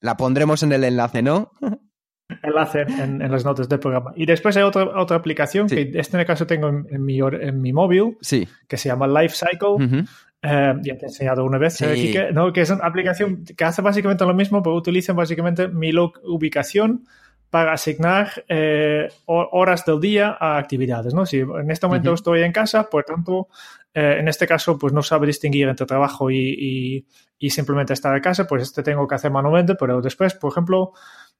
La 0.00 0.16
pondremos 0.16 0.62
en 0.62 0.72
el 0.72 0.84
enlace, 0.84 1.22
¿no? 1.22 1.50
enlace 2.42 2.82
en, 2.82 3.20
en 3.22 3.30
las 3.32 3.44
notas 3.44 3.68
del 3.68 3.80
programa. 3.80 4.12
Y 4.14 4.24
después 4.26 4.56
hay 4.56 4.62
otra, 4.62 4.84
otra 5.00 5.16
aplicación 5.16 5.68
Sí. 5.68 5.74
que 5.90 5.98
este 5.98 6.16
en 6.16 6.20
el 6.20 6.26
caso 6.26 6.46
tengo 6.46 6.68
en, 6.68 6.86
en 6.90 7.04
mi, 7.04 7.18
en 7.18 7.60
mi 7.60 7.72
móvil, 7.72 8.16
Sí. 8.20 8.46
que 8.68 8.76
se 8.76 8.88
llama 8.88 9.08
Life 9.08 9.34
Cycle. 9.34 9.68
Ujú. 9.84 10.04
Eh, 10.42 10.74
ya 10.82 10.96
te 10.96 11.04
he 11.06 11.08
enseñado 11.08 11.44
una 11.44 11.58
vez, 11.58 11.74
Sí. 11.76 11.84
eh, 11.84 11.94
Quique, 11.94 12.32
¿no? 12.32 12.52
que 12.52 12.60
es 12.62 12.70
una 12.70 12.84
aplicación 12.86 13.44
que 13.44 13.64
hace 13.64 13.82
básicamente 13.82 14.24
lo 14.24 14.34
mismo, 14.34 14.62
pero 14.62 14.74
utiliza 14.76 15.12
básicamente 15.12 15.68
mi 15.68 15.90
ubicación 16.24 17.04
para 17.50 17.72
asignar 17.72 18.44
eh, 18.48 19.08
ho- 19.26 19.48
horas 19.52 19.84
del 19.84 20.00
día 20.00 20.36
a 20.38 20.56
actividades. 20.56 21.12
¿no? 21.14 21.26
Si 21.26 21.40
en 21.40 21.70
este 21.70 21.86
momento 21.86 22.10
Ujú. 22.10 22.14
estoy 22.14 22.42
en 22.42 22.52
casa, 22.52 22.88
por 22.88 23.04
tanto, 23.04 23.48
eh, 23.92 24.16
en 24.20 24.28
este 24.28 24.46
caso, 24.46 24.78
pues 24.78 24.92
no 24.92 25.02
sabe 25.02 25.26
distinguir 25.26 25.68
entre 25.68 25.84
trabajo 25.86 26.30
y, 26.30 26.38
y- 26.38 27.06
y 27.38 27.50
simplemente 27.50 27.92
estar 27.92 28.14
en 28.14 28.22
casa, 28.22 28.46
pues 28.46 28.62
este 28.62 28.82
tengo 28.82 29.08
que 29.08 29.14
hacer 29.14 29.30
manualmente, 29.30 29.74
pero 29.74 30.00
después, 30.00 30.34
por 30.34 30.52
ejemplo, 30.52 30.92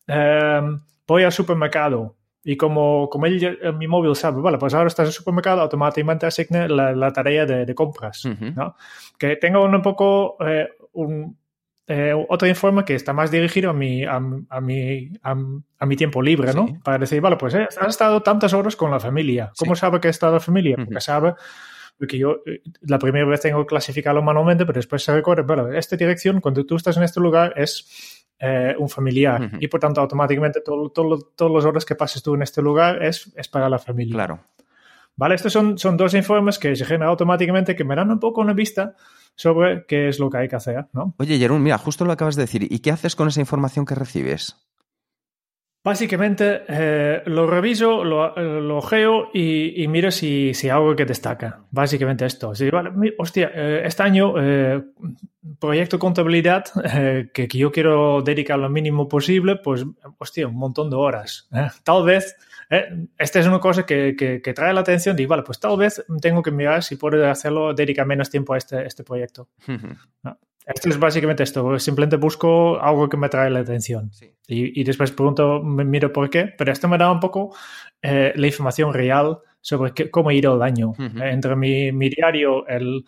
eh, 0.08 0.60
voy 1.06 1.22
al 1.24 1.32
supermercado 1.32 2.16
y 2.42 2.56
como, 2.56 3.08
como 3.10 3.26
él, 3.26 3.58
eh, 3.62 3.70
mi 3.72 3.86
móvil 3.86 4.16
sabe, 4.16 4.40
vale, 4.40 4.56
pues 4.58 4.72
ahora 4.74 4.88
estás 4.88 5.04
en 5.04 5.08
el 5.08 5.12
supermercado, 5.12 5.60
automáticamente 5.60 6.24
asigne 6.26 6.68
la, 6.68 6.92
la 6.92 7.12
tarea 7.12 7.44
de, 7.46 7.66
de 7.66 7.74
compras. 7.74 8.24
Ujú. 8.24 8.46
¿no? 8.56 8.74
Que 9.18 9.36
tengo 9.36 9.62
un 9.64 9.82
poco 9.82 10.36
eh, 10.46 10.68
un, 10.92 11.36
eh, 11.90 12.14
otro 12.28 12.46
informe 12.46 12.84
que 12.84 12.94
está 12.94 13.12
más 13.12 13.30
dirigido 13.30 13.70
a 13.70 13.72
mi, 13.72 14.04
a, 14.04 14.20
a 14.48 14.60
mi, 14.60 15.10
a, 15.22 15.36
a 15.78 15.86
mi 15.86 15.96
tiempo 15.96 16.22
libre, 16.22 16.54
¿no? 16.54 16.68
Sí. 16.68 16.74
Para 16.84 16.98
decir, 16.98 17.20
vale, 17.20 17.36
pues 17.36 17.54
eh, 17.54 17.66
has 17.80 17.88
estado 17.88 18.22
tantas 18.22 18.54
horas 18.54 18.76
con 18.76 18.92
la 18.92 19.00
familia. 19.00 19.50
¿Cómo 19.58 19.74
sabe 19.74 19.98
que 20.00 20.06
he 20.06 20.10
estado 20.10 20.34
la 20.34 20.40
familia? 20.40 20.76
Porque 20.76 21.00
sabe 21.00 21.34
porque 21.98 22.16
yo 22.16 22.38
eh, 22.46 22.62
la 22.82 22.98
primera 22.98 23.26
vez 23.26 23.40
tengo 23.40 23.60
que 23.60 23.66
clasificarlo 23.66 24.22
manualmente, 24.22 24.64
pero 24.64 24.78
después 24.78 25.02
se 25.02 25.12
recuerda, 25.12 25.42
bueno, 25.42 25.72
esta 25.72 25.96
dirección, 25.96 26.40
cuando 26.40 26.64
tú 26.64 26.76
estás 26.76 26.96
en 26.96 27.02
este 27.02 27.20
lugar, 27.20 27.52
es 27.56 28.24
eh, 28.38 28.74
un 28.78 28.88
familiar. 28.88 29.42
Ujú. 29.42 29.56
Y 29.60 29.68
por 29.68 29.80
tanto, 29.80 30.00
automáticamente, 30.00 30.60
todo, 30.62 30.90
todo, 30.90 31.18
todas 31.36 31.52
las 31.52 31.64
horas 31.64 31.84
que 31.84 31.96
pases 31.96 32.22
tú 32.22 32.36
en 32.36 32.42
este 32.42 32.62
lugar 32.62 33.02
es, 33.02 33.30
es 33.36 33.48
para 33.48 33.68
la 33.68 33.78
familia. 33.78 34.14
Claro. 34.14 34.40
¿Vale? 35.16 35.34
Estos 35.34 35.52
son, 35.52 35.76
son 35.76 35.96
dos 35.96 36.14
informes 36.14 36.58
que 36.58 36.74
se 36.74 36.84
generan 36.86 37.08
automáticamente 37.08 37.76
que 37.76 37.84
me 37.84 37.94
dan 37.94 38.10
un 38.10 38.18
poco 38.18 38.40
una 38.40 38.54
vista 38.54 38.94
sobre 39.40 39.86
qué 39.86 40.08
es 40.08 40.18
lo 40.18 40.28
que 40.28 40.36
hay 40.36 40.48
que 40.48 40.56
hacer, 40.56 40.84
¿no? 40.92 41.14
Oye, 41.16 41.38
Jerón, 41.38 41.62
mira, 41.62 41.78
justo 41.78 42.04
lo 42.04 42.12
acabas 42.12 42.36
de 42.36 42.42
decir. 42.42 42.66
¿Y 42.70 42.80
qué 42.80 42.90
haces 42.90 43.16
con 43.16 43.26
esa 43.26 43.40
información 43.40 43.86
que 43.86 43.94
recibes? 43.94 44.54
Básicamente 45.82 46.60
eh, 46.68 47.22
lo 47.24 47.46
reviso, 47.46 48.04
lo, 48.04 48.36
eh, 48.36 48.60
lo 48.60 48.82
geo 48.82 49.30
y, 49.32 49.82
y 49.82 49.88
miro 49.88 50.10
si, 50.10 50.52
si 50.52 50.66
hay 50.66 50.72
algo 50.72 50.94
que 50.94 51.06
destaca. 51.06 51.60
Básicamente 51.70 52.26
esto. 52.26 52.54
Si, 52.54 52.68
vale, 52.68 52.90
hostia, 53.16 53.50
eh, 53.54 53.80
este 53.86 54.02
año, 54.02 54.34
eh, 54.36 54.84
proyecto 55.58 55.98
contabilidad, 55.98 56.64
que, 57.32 57.48
que 57.48 57.58
yo 57.58 57.72
quiero 57.72 58.20
dedicar 58.20 58.58
lo 58.58 58.68
mínimo 58.68 59.08
posible, 59.08 59.56
pues, 59.56 59.86
hostia, 60.18 60.48
un 60.48 60.56
montón 60.56 60.90
de 60.90 60.96
horas. 60.96 61.48
Tal 61.82 62.04
vez, 62.04 62.36
eh, 62.70 63.06
esta 63.18 63.40
es 63.40 63.46
una 63.46 63.58
cosa 63.60 63.84
que, 63.84 64.14
que, 64.16 64.40
que 64.40 64.54
trae 64.54 64.72
la 64.72 64.80
atención. 64.80 65.16
Digo, 65.16 65.30
vale, 65.30 65.42
pues 65.42 65.58
tal 65.60 65.76
vez 65.76 66.04
tengo 66.22 66.42
que 66.42 66.50
mirar 66.50 66.82
si 66.82 66.96
puedo 66.96 67.28
hacerlo, 67.28 67.74
dedicar 67.74 68.06
menos 68.06 68.30
tiempo 68.30 68.54
a 68.54 68.58
este, 68.58 68.86
este 68.86 69.04
proyecto. 69.04 69.48
Esto 70.66 70.88
es 70.88 70.98
básicamente 70.98 71.42
esto. 71.42 71.78
Simplemente 71.78 72.16
busco 72.16 72.80
algo 72.80 73.08
que 73.08 73.16
me 73.16 73.28
trae 73.28 73.50
la 73.50 73.60
atención. 73.60 74.12
Sí. 74.12 74.30
Y, 74.46 74.80
y 74.80 74.84
después 74.84 75.10
pregunto, 75.10 75.62
me 75.62 75.84
miro 75.84 76.12
por 76.12 76.30
qué. 76.30 76.52
Pero 76.56 76.70
esto 76.70 76.86
me 76.86 76.96
da 76.98 77.10
un 77.10 77.18
poco 77.18 77.54
eh, 78.02 78.32
la 78.36 78.46
información 78.46 78.92
real 78.94 79.38
sobre 79.60 79.92
qué- 79.92 80.10
cómo 80.10 80.28
ha 80.28 80.34
ido 80.34 80.54
el 80.54 80.62
año. 80.62 80.92
Eh, 80.98 81.30
entre 81.32 81.56
mi, 81.56 81.90
mi 81.92 82.08
diario 82.08 82.66
el, 82.68 83.04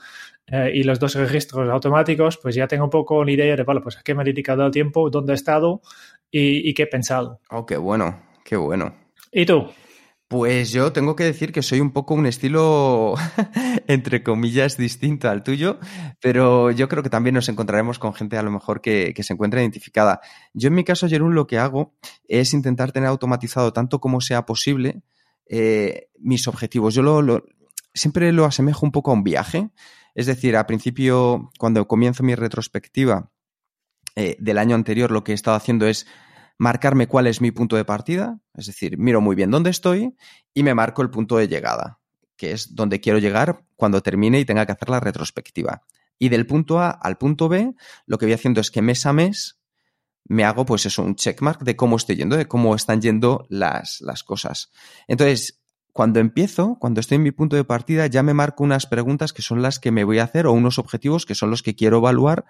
eh, 0.48 0.72
y 0.74 0.82
los 0.82 0.98
dos 0.98 1.14
registros 1.14 1.68
automáticos, 1.70 2.36
pues 2.38 2.54
ya 2.56 2.66
tengo 2.66 2.84
un 2.84 2.90
poco 2.90 3.24
la 3.24 3.30
idea 3.30 3.54
de, 3.54 3.62
vale, 3.62 3.80
pues 3.80 3.96
a 3.98 4.02
qué 4.02 4.14
me 4.14 4.22
he 4.22 4.26
dedicado 4.26 4.66
el 4.66 4.72
tiempo, 4.72 5.08
dónde 5.08 5.32
he 5.32 5.36
estado 5.36 5.82
y, 6.30 6.68
y 6.68 6.74
qué 6.74 6.82
he 6.84 6.86
pensado. 6.88 7.40
Oh, 7.50 7.64
qué 7.64 7.76
bueno, 7.76 8.22
qué 8.44 8.56
bueno. 8.56 8.94
¿Y 9.32 9.46
tú? 9.46 9.68
Pues 10.28 10.70
yo 10.72 10.92
tengo 10.92 11.14
que 11.14 11.24
decir 11.24 11.52
que 11.52 11.62
soy 11.62 11.80
un 11.80 11.90
poco 11.90 12.14
un 12.14 12.24
estilo, 12.24 13.14
entre 13.86 14.22
comillas, 14.22 14.78
distinto 14.78 15.28
al 15.28 15.42
tuyo, 15.42 15.78
pero 16.20 16.70
yo 16.70 16.88
creo 16.88 17.02
que 17.02 17.10
también 17.10 17.34
nos 17.34 17.50
encontraremos 17.50 17.98
con 17.98 18.14
gente 18.14 18.38
a 18.38 18.42
lo 18.42 18.50
mejor 18.50 18.80
que, 18.80 19.14
se 19.22 19.32
encuentra 19.34 19.60
identificada. 19.60 20.20
Yo 20.54 20.68
en 20.68 20.74
mi 20.74 20.84
caso, 20.84 21.06
Jerún, 21.06 21.34
lo 21.34 21.46
que 21.46 21.58
hago 21.58 21.94
es 22.28 22.54
intentar 22.54 22.92
tener 22.92 23.08
automatizado 23.10 23.74
tanto 23.74 24.00
como 24.00 24.22
sea 24.22 24.46
posible 24.46 25.02
eh, 25.48 26.08
mis 26.18 26.48
objetivos. 26.48 26.94
Yo 26.94 27.02
lo, 27.02 27.20
lo- 27.20 27.44
siempre 27.92 28.32
lo 28.32 28.46
asemejo 28.46 28.86
un 28.86 28.92
poco 28.92 29.10
a 29.10 29.14
un 29.14 29.24
viaje. 29.24 29.68
Es 30.14 30.24
decir, 30.26 30.56
a 30.56 30.66
principio, 30.66 31.50
cuando 31.58 31.86
comienzo 31.86 32.22
mi 32.22 32.34
retrospectiva 32.34 33.30
eh, 34.16 34.36
del 34.38 34.56
año 34.58 34.74
anterior, 34.74 35.10
lo 35.10 35.24
que 35.24 35.32
he 35.32 35.34
estado 35.34 35.56
haciendo 35.58 35.86
es 35.86 36.06
marcarme 36.58 37.06
cuál 37.06 37.26
es 37.26 37.40
mi 37.40 37.50
punto 37.50 37.76
de 37.76 37.84
partida, 37.84 38.38
es 38.54 38.66
decir, 38.66 38.98
miro 38.98 39.20
muy 39.20 39.36
bien 39.36 39.50
dónde 39.50 39.70
estoy 39.70 40.14
y 40.54 40.62
me 40.62 40.74
marco 40.74 41.02
el 41.02 41.10
punto 41.10 41.36
de 41.36 41.48
llegada, 41.48 42.00
que 42.36 42.52
es 42.52 42.74
donde 42.74 43.00
quiero 43.00 43.18
llegar 43.18 43.64
cuando 43.76 44.02
termine 44.02 44.40
y 44.40 44.44
tenga 44.44 44.66
que 44.66 44.72
hacer 44.72 44.88
la 44.88 45.00
retrospectiva. 45.00 45.82
Y 46.18 46.28
del 46.28 46.46
punto 46.46 46.78
A 46.78 46.90
al 46.90 47.18
punto 47.18 47.48
B, 47.48 47.74
lo 48.06 48.18
que 48.18 48.26
voy 48.26 48.34
haciendo 48.34 48.60
es 48.60 48.70
que 48.70 48.82
mes 48.82 49.06
a 49.06 49.12
mes 49.12 49.58
me 50.24 50.44
hago, 50.44 50.64
pues 50.64 50.86
eso, 50.86 51.02
un 51.02 51.16
checkmark 51.16 51.62
de 51.62 51.74
cómo 51.74 51.96
estoy 51.96 52.16
yendo, 52.16 52.36
de 52.36 52.46
cómo 52.46 52.74
están 52.74 53.00
yendo 53.00 53.44
las, 53.48 54.00
las 54.00 54.22
cosas. 54.22 54.70
Entonces, 55.08 55.62
cuando 55.92 56.20
empiezo, 56.20 56.78
cuando 56.80 57.00
estoy 57.00 57.16
en 57.16 57.22
mi 57.22 57.32
punto 57.32 57.56
de 57.56 57.64
partida, 57.64 58.06
ya 58.06 58.22
me 58.22 58.34
marco 58.34 58.64
unas 58.64 58.86
preguntas 58.86 59.32
que 59.32 59.42
son 59.42 59.60
las 59.60 59.78
que 59.78 59.90
me 59.90 60.04
voy 60.04 60.20
a 60.20 60.24
hacer 60.24 60.46
o 60.46 60.52
unos 60.52 60.78
objetivos 60.78 61.26
que 61.26 61.34
son 61.34 61.50
los 61.50 61.62
que 61.62 61.74
quiero 61.74 61.98
evaluar 61.98 62.46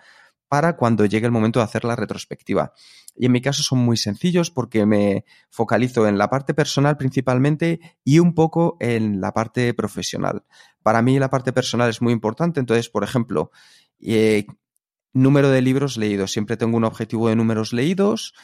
para 0.52 0.76
cuando 0.76 1.06
llegue 1.06 1.24
el 1.24 1.32
momento 1.32 1.60
de 1.60 1.64
hacer 1.64 1.82
la 1.82 1.96
retrospectiva. 1.96 2.74
Y 3.16 3.24
en 3.24 3.32
mi 3.32 3.40
caso 3.40 3.62
son 3.62 3.78
muy 3.78 3.96
sencillos 3.96 4.50
porque 4.50 4.84
me 4.84 5.24
focalizo 5.48 6.06
en 6.06 6.18
la 6.18 6.28
parte 6.28 6.52
personal 6.52 6.98
principalmente 6.98 7.80
y 8.04 8.18
un 8.18 8.34
poco 8.34 8.76
en 8.78 9.22
la 9.22 9.32
parte 9.32 9.72
profesional. 9.72 10.44
Para 10.82 11.00
mí 11.00 11.18
la 11.18 11.30
parte 11.30 11.54
personal 11.54 11.88
es 11.88 12.02
muy 12.02 12.12
importante, 12.12 12.60
entonces, 12.60 12.90
por 12.90 13.02
ejemplo, 13.02 13.50
eh, 13.98 14.44
número 15.14 15.48
de 15.48 15.62
libros 15.62 15.96
leídos. 15.96 16.32
Siempre 16.32 16.58
tengo 16.58 16.76
un 16.76 16.84
objetivo 16.84 17.30
de 17.30 17.36
números 17.36 17.72
leídos 17.72 18.34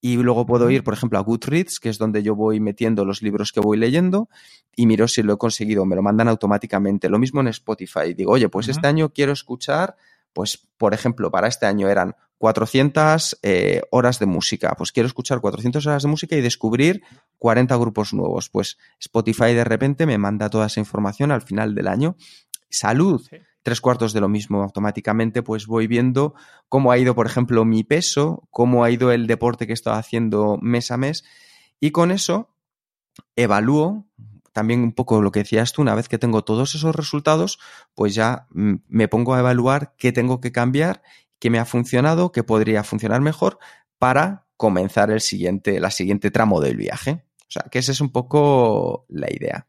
y 0.00 0.16
luego 0.16 0.46
puedo 0.46 0.70
ir, 0.70 0.82
por 0.82 0.94
ejemplo, 0.94 1.18
a 1.18 1.22
Goodreads, 1.22 1.80
que 1.80 1.90
es 1.90 1.98
donde 1.98 2.22
yo 2.22 2.34
voy 2.34 2.60
metiendo 2.60 3.04
los 3.04 3.20
libros 3.20 3.52
que 3.52 3.60
voy 3.60 3.76
leyendo 3.76 4.30
y 4.74 4.86
miro 4.86 5.06
si 5.06 5.22
lo 5.22 5.34
he 5.34 5.36
conseguido. 5.36 5.84
Me 5.84 5.96
lo 5.96 6.02
mandan 6.02 6.28
automáticamente. 6.28 7.10
Lo 7.10 7.18
mismo 7.18 7.42
en 7.42 7.48
Spotify. 7.48 8.14
Digo, 8.16 8.32
oye, 8.32 8.48
pues 8.48 8.68
este 8.68 8.86
año 8.86 9.12
quiero 9.12 9.32
escuchar, 9.32 9.96
pues, 10.32 10.68
por 10.76 10.94
ejemplo, 10.94 11.30
para 11.30 11.48
este 11.48 11.66
año 11.66 11.88
eran 11.88 12.14
400 12.38 13.38
eh, 13.42 13.82
horas 13.90 14.18
de 14.18 14.26
música. 14.26 14.74
Pues 14.78 14.92
quiero 14.92 15.06
escuchar 15.06 15.40
400 15.40 15.84
horas 15.86 16.02
de 16.04 16.08
música 16.08 16.36
y 16.36 16.40
descubrir 16.40 17.02
40 17.38 17.76
grupos 17.76 18.14
nuevos. 18.14 18.48
Pues 18.48 18.78
Spotify 19.00 19.54
de 19.54 19.64
repente 19.64 20.06
me 20.06 20.18
manda 20.18 20.48
toda 20.48 20.66
esa 20.66 20.80
información 20.80 21.32
al 21.32 21.42
final 21.42 21.74
del 21.74 21.88
año. 21.88 22.16
Salud, 22.70 23.26
Sí. 23.28 23.38
tres 23.62 23.80
cuartos 23.80 24.12
de 24.12 24.20
lo 24.20 24.28
mismo. 24.28 24.62
Automáticamente 24.62 25.42
pues 25.42 25.66
voy 25.66 25.86
viendo 25.88 26.34
cómo 26.68 26.92
ha 26.92 26.98
ido, 26.98 27.14
por 27.14 27.26
ejemplo, 27.26 27.64
mi 27.64 27.82
peso, 27.82 28.46
cómo 28.50 28.84
ha 28.84 28.90
ido 28.90 29.10
el 29.10 29.26
deporte 29.26 29.66
que 29.66 29.72
he 29.72 29.74
estado 29.74 29.96
haciendo 29.96 30.58
mes 30.62 30.90
a 30.90 30.96
mes. 30.96 31.24
Y 31.80 31.90
con 31.90 32.10
eso 32.10 32.54
evalúo 33.36 34.06
también 34.58 34.82
un 34.82 34.90
poco 34.90 35.22
lo 35.22 35.30
que 35.30 35.38
decías 35.38 35.72
tú, 35.72 35.82
una 35.82 35.94
vez 35.94 36.08
que 36.08 36.18
tengo 36.18 36.42
todos 36.42 36.74
esos 36.74 36.92
resultados, 36.96 37.60
pues 37.94 38.16
ya 38.16 38.48
mm, 38.50 38.74
me 38.88 39.06
pongo 39.06 39.34
a 39.34 39.38
evaluar 39.38 39.94
qué 39.96 40.10
tengo 40.10 40.40
que 40.40 40.50
cambiar, 40.50 41.00
qué 41.38 41.48
me 41.48 41.60
ha 41.60 41.64
funcionado, 41.64 42.32
qué 42.32 42.42
podría 42.42 42.82
funcionar 42.82 43.20
mejor 43.20 43.60
para 44.00 44.48
comenzar 44.56 45.12
el 45.12 45.20
siguiente, 45.20 45.78
la 45.78 45.92
siguiente 45.92 46.32
tramo 46.32 46.60
del 46.60 46.76
viaje. 46.76 47.22
O 47.42 47.50
sea, 47.50 47.66
que 47.70 47.78
esa 47.78 47.92
es 47.92 48.00
un 48.00 48.10
poco 48.10 49.06
la 49.10 49.28
idea. 49.30 49.68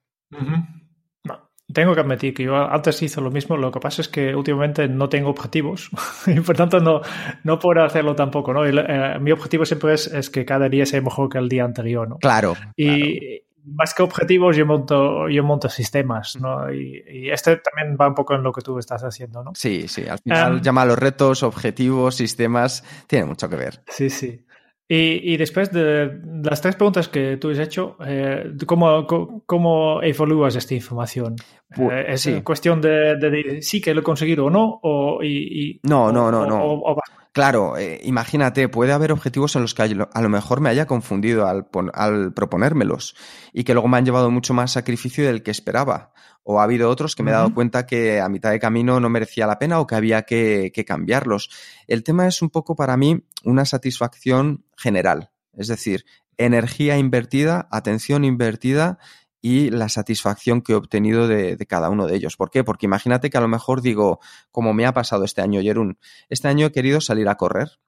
No, 1.23 1.52
tengo 1.71 1.93
que 1.93 2.02
admitir 2.02 2.34
que 2.34 2.45
yo 2.45 2.56
antes 2.56 2.99
hice 3.04 3.21
lo 3.21 3.30
mismo, 3.30 3.56
lo 3.56 3.71
que 3.71 3.80
pasa 3.80 4.02
es 4.02 4.10
que 4.10 4.36
últimamente 4.36 4.88
no 4.88 5.08
tengo 5.08 5.30
objetivos 5.30 5.91
y 6.25 6.39
por 6.39 6.58
tanto 6.58 6.80
no, 6.80 7.02
no 7.43 7.60
puedo 7.60 7.84
hacerlo 7.84 8.15
tampoco, 8.15 8.54
¿no? 8.54 8.65
Eh, 8.65 9.19
mi 9.19 9.32
objetivo 9.32 9.65
siempre 9.65 9.93
es, 9.93 10.08
es, 10.08 10.32
que 10.32 10.45
cada 10.45 10.67
día 10.67 10.88
sea 10.88 10.99
mejor 10.99 11.30
que 11.30 11.38
el 11.38 11.47
día 11.47 11.63
anterior, 11.63 12.10
¿no? 12.10 12.17
Claro. 12.17 12.56
Y 12.75 13.19
claro. 13.19 13.49
Más 13.74 13.94
que 13.94 14.04
objetivos 14.04 14.56
yo 14.56 14.66
monto, 14.66 15.30
yo 15.30 15.44
monto 15.44 15.70
sistemas, 15.70 16.38
¿no? 16.40 16.72
Y, 16.72 17.04
y, 17.10 17.30
este 17.30 17.58
también 17.58 17.98
va 18.00 18.08
un 18.08 18.16
poco 18.16 18.36
en 18.36 18.44
lo 18.44 18.52
que 18.52 18.62
tú 18.62 18.78
estás 18.80 19.04
haciendo, 19.04 19.44
¿no? 19.44 19.52
Sí, 19.56 19.88
sí, 19.88 20.08
al 20.08 20.20
final 20.20 20.56
um, 20.56 20.62
llama 20.62 20.82
a 20.84 20.86
los 20.86 20.98
retos, 20.98 21.44
objetivos, 21.44 22.16
sistemas, 22.16 22.84
tiene 23.08 23.26
mucho 23.26 23.50
que 23.50 23.56
ver. 23.56 23.82
Sí, 23.88 24.10
sí. 24.10 24.46
Y, 24.92 25.34
y, 25.34 25.38
después 25.38 25.72
de 25.72 26.20
las 26.44 26.62
tres 26.64 26.76
preguntas 26.76 27.08
que 27.10 27.38
tú 27.38 27.52
has 27.52 27.60
hecho, 27.60 27.96
eh, 28.04 28.54
¿cómo, 28.66 29.06
¿cómo, 29.46 30.02
evalúas 30.02 30.56
esta 30.56 30.74
información? 30.74 31.36
Pues, 31.76 31.92
eh, 31.92 32.06
¿Es 32.08 32.22
sí. 32.22 32.42
cuestión 32.42 32.82
de, 32.82 33.16
de, 33.18 33.30
de, 33.30 33.62
sí 33.62 33.82
que 33.82 33.94
lo 33.94 34.02
he 34.02 34.04
conseguido 34.04 34.46
o 34.46 34.50
no? 34.50 34.80
O, 34.82 35.22
y, 35.22 35.28
y, 35.74 35.80
no, 35.84 36.12
no, 36.12 36.32
no, 36.32 36.42
o, 36.42 36.46
no. 36.48 36.66
O, 36.66 37.00
claro, 37.32 37.78
eh, 37.78 38.00
imagínate, 38.04 38.70
puede 38.70 38.94
haber 38.94 39.12
objetivos 39.12 39.56
en 39.56 39.62
los 39.63 39.74
que 39.74 39.84
a 39.84 40.22
lo 40.22 40.30
mejor 40.30 40.62
me 40.62 40.70
haya 40.70 40.86
confundido 40.86 41.48
al, 41.48 41.68
al, 41.94 42.34
proponérmelos 42.34 43.15
y 43.54 43.63
que 43.63 43.74
luego 43.74 43.88
me 43.88 43.98
han 43.98 44.06
llevado 44.06 44.32
mucho 44.32 44.54
más 44.54 44.72
sacrificio 44.72 45.26
del 45.26 45.44
que 45.44 45.52
esperaba. 45.52 46.13
O 46.44 46.60
ha 46.60 46.63
habido 46.63 46.89
otros 46.89 47.15
que 47.15 47.24
me 47.24 47.32
he 47.32 47.34
dado 47.34 47.48
uh 47.48 47.52
-huh. 47.52 47.54
cuenta 47.54 47.86
que 47.86 48.20
a 48.22 48.30
mitad 48.30 48.52
de 48.52 48.60
camino 48.60 49.00
no 49.00 49.10
merecía 49.10 49.46
la 49.46 49.60
pena 49.60 49.80
o 49.80 49.86
que 49.86 49.96
había 49.96 50.24
que, 50.24 50.72
que 50.74 50.86
cambiarlos. 50.86 51.50
El 51.88 52.04
tema 52.04 52.28
es 52.28 52.42
un 52.42 52.50
poco 52.50 52.76
para 52.76 52.98
mí 52.98 53.24
una 53.44 53.65
satisfacción 53.65 54.65
general, 54.76 55.32
es 55.54 55.68
decir, 55.68 56.06
energía 56.38 56.98
invertida, 56.98 57.68
atención 57.70 58.24
invertida 58.24 58.98
y 59.41 59.69
la 59.69 59.89
satisfacción 59.89 60.62
que 60.62 60.73
he 60.73 60.75
obtenido 60.75 61.28
de, 61.28 61.56
de, 61.56 61.65
cada 61.65 61.89
uno 61.89 62.08
de 62.08 62.15
ellos. 62.15 62.36
¿Por 62.36 62.49
qué? 62.49 62.63
Porque 62.63 62.86
imagínate 62.86 63.30
que 63.30 63.38
a 63.38 63.41
lo 63.41 63.47
mejor 63.47 63.82
digo, 63.82 64.19
como 64.52 64.73
me 64.73 64.86
ha 64.86 64.93
pasado 64.93 65.23
este 65.23 65.41
año, 65.41 65.62
Jerún, 65.62 65.97
este 66.30 66.47
año 66.47 66.67
he 66.67 66.71
querido 66.71 66.99
salir 67.02 67.28
a 67.30 67.36
correr 67.36 67.80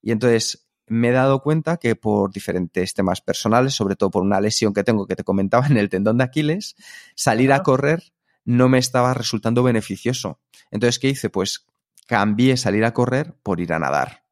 y 0.00 0.12
entonces 0.12 0.66
me 0.86 1.08
he 1.08 1.12
dado 1.12 1.42
cuenta 1.42 1.78
que 1.78 1.96
por 1.96 2.32
diferentes 2.32 2.94
temas 2.94 3.20
personales, 3.20 3.74
sobre 3.74 3.96
todo 3.96 4.10
por 4.10 4.22
una 4.22 4.40
lesión 4.40 4.74
que 4.74 4.84
tengo 4.84 5.06
que 5.06 5.16
te 5.16 5.24
comentaba 5.24 5.66
en 5.66 5.76
el 5.76 5.88
tendón 5.88 6.18
de 6.18 6.24
Aquiles, 6.24 6.76
salir 7.14 7.52
a 7.52 7.62
correr 7.62 8.12
no 8.44 8.68
me 8.68 8.78
estaba 8.78 9.14
resultando 9.14 9.62
beneficioso. 9.62 10.40
Entonces, 10.70 10.98
¿qué 10.98 11.08
hice? 11.08 11.30
Pues 11.30 11.66
cambié 12.06 12.56
salir 12.56 12.84
a 12.84 12.92
correr 12.92 13.34
por 13.42 13.60
ir 13.60 13.72
a 13.72 13.78
nadar. 13.78 14.23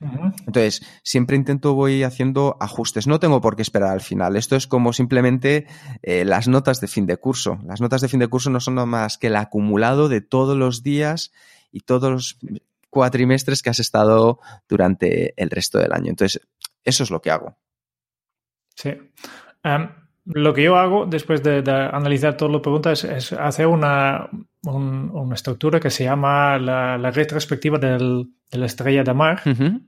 Entonces, 0.00 0.82
siempre 1.02 1.36
intento 1.36 1.74
voy 1.74 2.04
haciendo 2.04 2.56
ajustes. 2.60 3.06
No 3.06 3.18
tengo 3.18 3.40
por 3.40 3.56
qué 3.56 3.62
esperar 3.62 3.90
al 3.90 4.00
final. 4.00 4.36
Esto 4.36 4.54
es 4.54 4.66
como 4.66 4.92
simplemente 4.92 5.66
eh, 6.02 6.24
las 6.24 6.46
notas 6.46 6.80
de 6.80 6.86
fin 6.86 7.06
de 7.06 7.16
curso. 7.16 7.58
Las 7.64 7.80
notas 7.80 8.00
de 8.00 8.08
fin 8.08 8.20
de 8.20 8.28
curso 8.28 8.50
no 8.50 8.60
son 8.60 8.76
nada 8.76 8.86
más 8.86 9.18
que 9.18 9.26
el 9.26 9.36
acumulado 9.36 10.08
de 10.08 10.20
todos 10.20 10.56
los 10.56 10.82
días 10.82 11.32
y 11.72 11.80
todos 11.80 12.10
los 12.10 12.38
cuatrimestres 12.90 13.62
que 13.62 13.70
has 13.70 13.80
estado 13.80 14.38
durante 14.68 15.34
el 15.36 15.50
resto 15.50 15.78
del 15.78 15.92
año. 15.92 16.10
Entonces, 16.10 16.46
eso 16.84 17.02
es 17.02 17.10
lo 17.10 17.20
que 17.20 17.30
hago. 17.30 17.56
Sí. 18.76 18.90
Um, 19.64 19.88
lo 20.26 20.54
que 20.54 20.62
yo 20.62 20.76
hago 20.76 21.06
después 21.06 21.42
de, 21.42 21.62
de 21.62 21.72
analizar 21.72 22.36
todas 22.36 22.52
las 22.52 22.62
preguntas 22.62 23.04
es, 23.04 23.10
es 23.10 23.32
hacer 23.32 23.66
una, 23.66 24.28
un, 24.62 25.10
una, 25.10 25.34
estructura 25.34 25.80
que 25.80 25.90
se 25.90 26.04
llama 26.04 26.58
la, 26.58 26.98
la 26.98 27.10
retrospectiva 27.10 27.78
del, 27.78 28.28
de 28.50 28.58
la 28.58 28.66
estrella 28.66 29.04
de 29.04 29.14
mar. 29.14 29.40
Uh 29.46 29.50
-huh. 29.50 29.80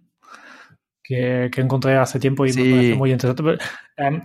que, 1.02 1.50
que 1.52 1.60
encontré 1.60 1.96
hace 1.96 2.20
tiempo 2.20 2.46
y 2.46 2.52
Sí. 2.52 2.62
me 2.62 2.70
parece 2.70 2.94
muy 2.94 3.10
interesante. 3.10 3.64
Em, 3.96 4.22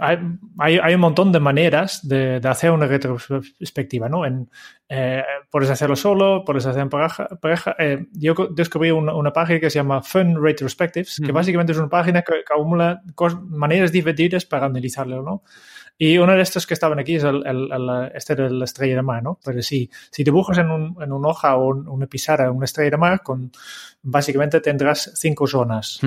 hay, 0.60 0.78
hay, 0.78 0.93
un 0.93 1.02
montón 1.02 1.32
de 1.32 1.39
maneras 1.39 2.08
de, 2.08 2.39
de 2.39 2.48
hacer 2.48 2.69
una 2.69 2.86
retrospectiva, 2.86 4.08
¿no? 4.08 4.24
En, 4.24 4.48
eh, 4.88 5.24
puedes 5.50 5.69
hacerlo 5.71 5.95
solo, 5.95 6.43
puedes 6.45 6.63
hacer 6.67 6.84
en 6.84 6.89
pareja. 6.89 7.28
pareja. 7.41 7.76
Eh, 7.80 8.06
yo 8.13 8.36
descubrí 8.52 8.91
una, 8.91 9.15
una 9.15 9.32
página 9.34 9.60
que 9.60 9.69
se 9.71 9.80
llama 9.80 10.04
Fun 10.04 10.39
Retrospectives, 10.43 11.19
que 11.26 11.32
básicamente 11.32 11.71
es 11.71 11.80
una 11.80 11.89
página 11.89 12.21
que, 12.21 12.34
que 12.48 12.54
acumula 12.54 13.02
maneras 13.50 13.91
divertidas 13.91 14.45
para 14.45 14.67
analizarlo, 14.67 15.24
¿no? 15.24 15.41
Y 15.97 16.17
uno 16.17 16.34
de 16.34 16.41
estos 16.41 16.67
que 16.67 16.73
estaban 16.73 16.99
aquí 16.99 17.15
es 17.15 17.23
el, 17.23 17.45
el- 17.47 17.71
el- 17.71 18.12
este 18.13 18.36
de 18.36 18.49
la 18.49 18.65
estrella 18.65 18.95
de 18.97 19.01
mar, 19.01 19.23
¿no? 19.23 19.39
Pero 19.43 19.62
sí, 19.62 19.89
si 20.12 20.23
dibujas 20.23 20.58
en, 20.58 20.69
un, 20.69 21.01
en 21.01 21.12
una 21.13 21.29
hoja 21.29 21.55
o 21.55 21.67
un- 21.69 21.88
una 21.88 22.05
pizarra 22.08 22.51
una 22.51 22.65
estrella 22.65 22.91
de 22.91 22.97
mar, 22.97 23.21
con, 23.23 23.51
básicamente 24.01 24.60
tendrás 24.62 25.12
cinco 25.15 25.47
zonas. 25.47 25.99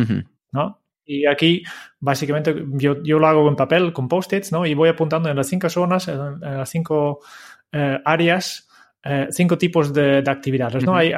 ¿no? 0.52 0.80
Y 1.04 1.24
aquí, 1.26 1.62
básicamente, 2.00 2.54
yo, 2.72 3.02
yo 3.02 3.18
lo 3.18 3.26
hago 3.26 3.48
en 3.48 3.56
papel, 3.56 3.92
con 3.94 4.08
post-its, 4.08 4.52
¿no? 4.52 4.66
Y 4.66 4.74
voy 4.74 4.90
apuntando 4.90 5.30
en 5.30 5.36
las 5.36 5.46
cinco 5.46 5.70
zonas, 5.70 6.06
en, 6.08 6.20
en 6.20 6.58
las 6.58 6.68
cinco 6.68 7.20
eh, 7.72 7.98
áreas, 8.04 8.68
eh, 9.02 9.28
cinco 9.30 9.56
tipos 9.56 9.92
de, 9.94 10.20
de 10.20 10.30
actividades, 10.30 10.84
¿no? 10.84 10.94
Hay, 10.96 11.12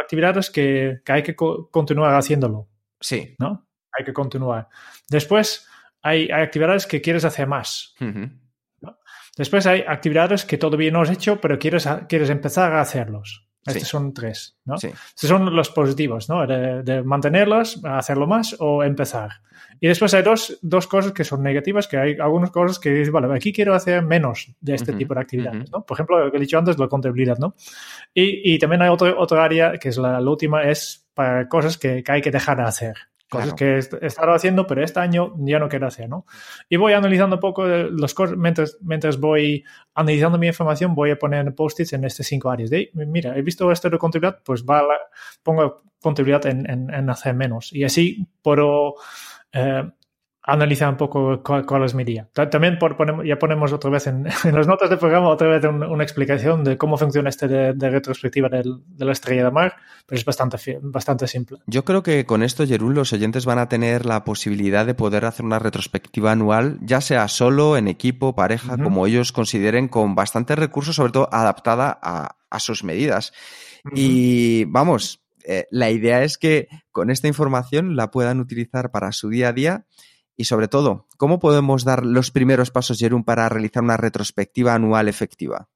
actividades 0.00 0.50
que, 0.50 1.00
que 1.04 1.12
hay 1.12 1.22
que 1.22 1.36
co- 1.36 1.68
continuar 1.70 2.14
haciéndolo, 2.14 2.66
Sí. 3.00 3.34
¿no? 3.38 3.66
Hay 3.96 4.04
que 4.04 4.12
continuar. 4.12 4.68
Después, 5.08 5.68
hay, 6.04 6.28
hay 6.30 6.42
actividades 6.42 6.86
que 6.86 7.00
quieres 7.00 7.24
hacer 7.24 7.48
más. 7.48 7.94
Después 9.36 9.66
hay 9.66 9.82
actividades 9.86 10.44
que 10.44 10.58
todavía 10.58 10.92
no 10.92 11.02
has 11.02 11.10
hecho, 11.10 11.40
pero 11.40 11.58
quieres, 11.58 11.88
quieres 12.08 12.30
empezar 12.30 12.72
a 12.72 12.80
hacerlos. 12.80 13.48
Estos 13.66 13.84
Sí. 13.84 13.88
son 13.88 14.12
tres, 14.12 14.58
¿no? 14.66 14.76
Sí. 14.76 14.88
Estos 14.88 15.30
son 15.30 15.56
los 15.56 15.70
positivos, 15.70 16.28
¿no? 16.28 16.46
De, 16.46 16.82
de 16.82 17.02
mantenerlos, 17.02 17.80
hacerlo 17.84 18.26
más 18.26 18.54
o 18.60 18.84
empezar. 18.84 19.30
Y 19.80 19.88
después 19.88 20.12
hay 20.12 20.22
dos, 20.22 20.58
dos 20.60 20.86
cosas 20.86 21.12
que 21.12 21.24
son 21.24 21.42
negativas, 21.42 21.88
que 21.88 21.96
hay 21.96 22.16
algunas 22.20 22.50
cosas 22.50 22.78
que 22.78 22.90
dices, 22.90 23.10
vale, 23.10 23.34
aquí 23.34 23.52
quiero 23.54 23.74
hacer 23.74 24.02
menos 24.02 24.52
de 24.60 24.74
este 24.74 24.92
tipo 24.92 25.14
de 25.14 25.20
actividades. 25.20 25.72
¿no? 25.72 25.84
Por 25.84 25.96
ejemplo, 25.96 26.22
lo 26.22 26.30
que 26.30 26.36
he 26.36 26.40
dicho 26.40 26.58
antes, 26.58 26.78
la 26.78 26.88
contabilidad, 26.88 27.38
¿no? 27.38 27.54
Y, 28.12 28.54
y 28.54 28.58
también 28.58 28.82
hay 28.82 28.90
otro, 28.90 29.18
otra 29.18 29.42
área, 29.42 29.72
que 29.78 29.88
es 29.88 29.96
la, 29.96 30.20
la 30.20 30.30
última, 30.30 30.62
es 30.64 31.08
para 31.14 31.48
cosas 31.48 31.78
que, 31.78 32.02
que 32.04 32.12
hay 32.12 32.20
que 32.20 32.30
dejar 32.30 32.58
de 32.58 32.64
hacer. 32.64 32.94
Cosas 33.30 33.54
Claro. 33.54 33.56
que 33.56 33.96
he 34.04 34.06
estado 34.06 34.32
haciendo, 34.32 34.66
pero 34.66 34.84
este 34.84 35.00
año 35.00 35.34
ya 35.38 35.58
no 35.58 35.68
quiero 35.68 35.86
hacer, 35.86 36.08
¿no? 36.08 36.26
Y 36.68 36.76
voy 36.76 36.92
analizando 36.92 37.36
un 37.36 37.40
poco 37.40 37.66
las 37.66 38.12
cosas, 38.14 38.36
mientras, 38.36 38.76
mientras 38.82 39.18
voy 39.18 39.64
analizando 39.94 40.38
mi 40.38 40.46
información, 40.46 40.94
voy 40.94 41.10
a 41.10 41.18
poner 41.18 41.54
post-its 41.54 41.94
en 41.94 42.04
estas 42.04 42.26
cinco 42.26 42.50
áreas. 42.50 42.70
De, 42.70 42.90
mira, 42.94 43.36
he 43.36 43.42
visto 43.42 43.72
esto 43.72 43.88
de 43.90 43.98
contabilidad, 43.98 44.40
pues 44.44 44.64
va 44.64 44.82
la- 44.82 44.98
pongo 45.42 45.82
contabilidad 46.00 46.46
en, 46.46 46.68
en, 46.70 46.92
en 46.92 47.10
hacer 47.10 47.34
menos. 47.34 47.72
Y 47.72 47.84
así 47.84 48.28
puedo 48.42 48.94
eh, 49.52 49.90
analizar 50.46 50.90
un 50.90 50.96
poco 50.98 51.42
cuál, 51.42 51.64
cuál 51.64 51.84
es 51.84 51.94
mi 51.94 52.04
día. 52.04 52.28
Ta- 52.34 52.50
También 52.50 52.78
por, 52.78 52.96
ponemos, 52.98 53.24
ya 53.26 53.38
ponemos 53.38 53.72
otra 53.72 53.88
vez 53.90 54.06
en, 54.06 54.26
en 54.44 54.54
las 54.54 54.66
notas 54.66 54.90
del 54.90 54.98
programa 54.98 55.28
otra 55.28 55.48
vez 55.48 55.64
un- 55.64 55.82
una 55.82 56.04
explicación 56.04 56.62
de 56.64 56.76
cómo 56.76 56.98
funciona 56.98 57.30
este 57.30 57.48
de, 57.48 57.72
de 57.72 57.90
retrospectiva 57.90 58.48
del- 58.50 58.82
de 58.86 59.04
la 59.06 59.12
estrella 59.12 59.44
de 59.44 59.50
mar, 59.50 59.74
pero 60.06 60.18
es 60.18 60.24
bastante, 60.24 60.78
bastante 60.82 61.26
simple. 61.26 61.58
Yo 61.66 61.84
creo 61.84 62.02
que 62.02 62.26
con 62.26 62.42
esto, 62.42 62.66
Jerún, 62.66 62.94
los 62.94 63.12
oyentes 63.14 63.46
van 63.46 63.58
a 63.58 63.68
tener 63.68 64.04
la 64.04 64.22
posibilidad 64.24 64.84
de 64.84 64.94
poder 64.94 65.24
hacer 65.24 65.46
una 65.46 65.58
retrospectiva 65.58 66.32
anual, 66.32 66.78
ya 66.82 67.00
sea 67.00 67.26
solo, 67.28 67.76
en 67.78 67.88
equipo, 67.88 68.34
pareja, 68.34 68.76
como 68.76 69.06
ellos 69.06 69.32
consideren, 69.32 69.88
con 69.88 70.14
bastantes 70.14 70.58
recursos, 70.58 70.94
sobre 70.96 71.12
todo 71.12 71.28
adaptada 71.32 71.98
a, 72.02 72.36
a 72.50 72.60
sus 72.60 72.84
medidas. 72.84 73.32
Y 73.94 74.64
vamos, 74.66 75.22
eh, 75.46 75.66
la 75.70 75.90
idea 75.90 76.22
es 76.22 76.38
que 76.38 76.68
con 76.90 77.10
esta 77.10 77.28
información 77.28 77.96
la 77.96 78.10
puedan 78.10 78.40
utilizar 78.40 78.90
para 78.90 79.12
su 79.12 79.28
día 79.28 79.48
a 79.48 79.52
día 79.52 79.86
y 80.36 80.44
sobre 80.44 80.68
todo, 80.68 81.06
¿cómo 81.16 81.38
podemos 81.38 81.84
dar 81.84 82.04
los 82.04 82.30
primeros 82.30 82.70
pasos, 82.70 82.98
Jerún, 82.98 83.24
para 83.24 83.48
realizar 83.48 83.82
una 83.82 83.96
retrospectiva 83.96 84.74
anual 84.74 85.08
efectiva? 85.08 85.68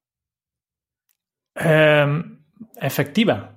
Eh, 1.54 2.22
efectiva. 2.80 3.54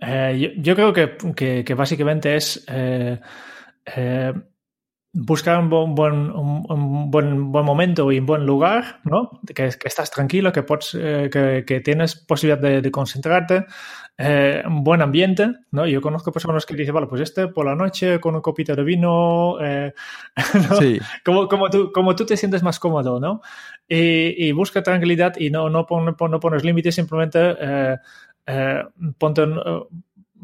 Eh, 0.00 0.54
yo, 0.58 0.74
creo 0.74 0.92
que, 0.92 1.16
que- 1.34 1.64
que 1.64 1.74
básicamente 1.74 2.36
es 2.36 2.64
eh, 2.68 3.20
eh, 3.96 4.32
buscar 5.14 5.58
un 5.58 5.68
buen, 5.94 6.14
un, 6.30 6.64
un 6.68 7.10
buen, 7.10 7.52
buen 7.52 7.64
momento 7.64 8.10
y 8.12 8.18
un 8.18 8.26
buen 8.26 8.46
lugar, 8.46 9.00
¿no? 9.04 9.40
Que, 9.46 9.54
que 9.54 9.88
estás 9.88 10.10
tranquilo, 10.10 10.52
que, 10.52 10.62
pots, 10.62 10.96
eh, 10.98 11.28
que, 11.30 11.64
que 11.66 11.80
tienes 11.80 12.16
posibilidad 12.16 12.58
de, 12.62 12.80
de 12.80 12.90
concentrarte, 12.90 13.66
eh, 14.16 14.62
un 14.66 14.82
buen 14.84 15.02
ambiente, 15.02 15.50
¿no? 15.70 15.86
Yo 15.86 16.00
conozco 16.00 16.32
personas 16.32 16.64
que 16.64 16.74
dicen, 16.74 16.94
vale, 16.94 17.08
pues 17.08 17.20
este 17.20 17.48
por 17.48 17.66
la 17.66 17.74
noche 17.74 18.20
con 18.20 18.34
un 18.36 18.40
copito 18.40 18.74
de 18.74 18.84
vino, 18.84 19.56
eh, 19.60 19.92
¿no? 20.70 20.76
Sí. 20.76 20.98
como, 21.24 21.46
como, 21.48 21.68
tú, 21.68 21.92
como 21.92 22.16
tú 22.16 22.24
te 22.24 22.36
sientes 22.38 22.62
más 22.62 22.78
cómodo, 22.78 23.20
¿no? 23.20 23.42
Y, 23.88 24.46
y 24.48 24.52
busca 24.52 24.82
tranquilidad 24.82 25.34
y 25.38 25.50
no, 25.50 25.68
no, 25.68 25.84
pon- 25.84 26.14
pon- 26.16 26.30
no 26.30 26.40
pones 26.40 26.64
límites, 26.64 26.94
simplemente 26.94 27.38
eh, 27.60 27.96
eh, 28.46 28.82
ponte, 29.18 29.42
en, 29.42 29.54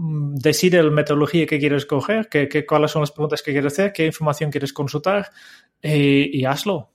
decide 0.00 0.82
la 0.82 0.90
metodología 0.90 1.46
que 1.46 1.58
quieres 1.58 1.84
coger, 1.87 2.28
que, 2.28 2.48
que- 2.48 2.64
cuáles 2.64 2.90
son 2.92 3.02
las 3.02 3.11
preguntas 3.11 3.42
que 3.42 3.52
quieres 3.52 3.72
hacer, 3.72 3.92
qué 3.92 4.06
información 4.06 4.50
quieres 4.50 4.72
consultar 4.72 5.30
y, 5.82 6.38
y 6.40 6.44
hazlo. 6.44 6.92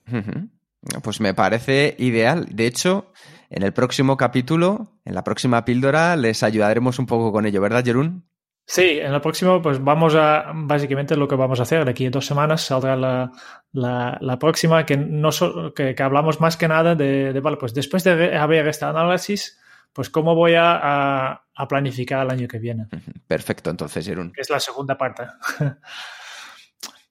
Pues 1.03 1.19
me 1.21 1.33
parece 1.33 1.95
ideal. 1.99 2.47
De 2.51 2.65
hecho, 2.65 3.11
en 3.49 3.63
el 3.63 3.73
próximo 3.73 4.17
capítulo, 4.17 4.93
en 5.05 5.15
la 5.15 5.23
próxima 5.23 5.65
píldora, 5.65 6.15
les 6.15 6.43
ayudaremos 6.43 6.99
un 6.99 7.05
poco 7.05 7.31
con 7.31 7.45
ello, 7.45 7.61
¿verdad, 7.61 7.83
Jerún? 7.85 8.23
Sí, 8.65 8.99
en 9.01 9.13
el 9.13 9.19
próximo, 9.19 9.61
pues 9.61 9.83
vamos 9.83 10.15
a, 10.15 10.51
básicamente 10.55 11.17
lo 11.17 11.27
que 11.27 11.35
vamos 11.35 11.59
a 11.59 11.63
hacer, 11.63 11.83
de 11.83 11.91
aquí 11.91 12.05
a 12.05 12.09
dos 12.09 12.25
semanas 12.25 12.61
saldrá 12.61 12.95
la, 12.95 13.29
la, 13.73 14.17
la 14.21 14.39
próxima, 14.39 14.85
que, 14.85 14.95
no 14.95 15.33
so- 15.33 15.73
que, 15.73 15.93
que 15.93 16.03
hablamos 16.03 16.39
más 16.39 16.55
que 16.55 16.69
nada 16.69 16.95
de, 16.95 17.33
de, 17.33 17.39
vale, 17.41 17.57
pues 17.57 17.73
después 17.73 18.05
de 18.05 18.37
haber 18.37 18.65
este 18.69 18.85
análisis, 18.85 19.59
pues 19.93 20.09
cómo 20.09 20.35
voy 20.35 20.55
a, 20.55 20.73
a, 20.73 21.45
a 21.55 21.67
planificar 21.67 22.25
el 22.25 22.31
año 22.31 22.47
que 22.47 22.59
viene. 22.59 22.87
Perfecto, 23.27 23.69
entonces, 23.69 24.05
Jerún. 24.05 24.31
que 24.33 24.41
es 24.41 24.49
la 24.49 24.59
segunda 24.59 24.97
parte. 24.97 25.23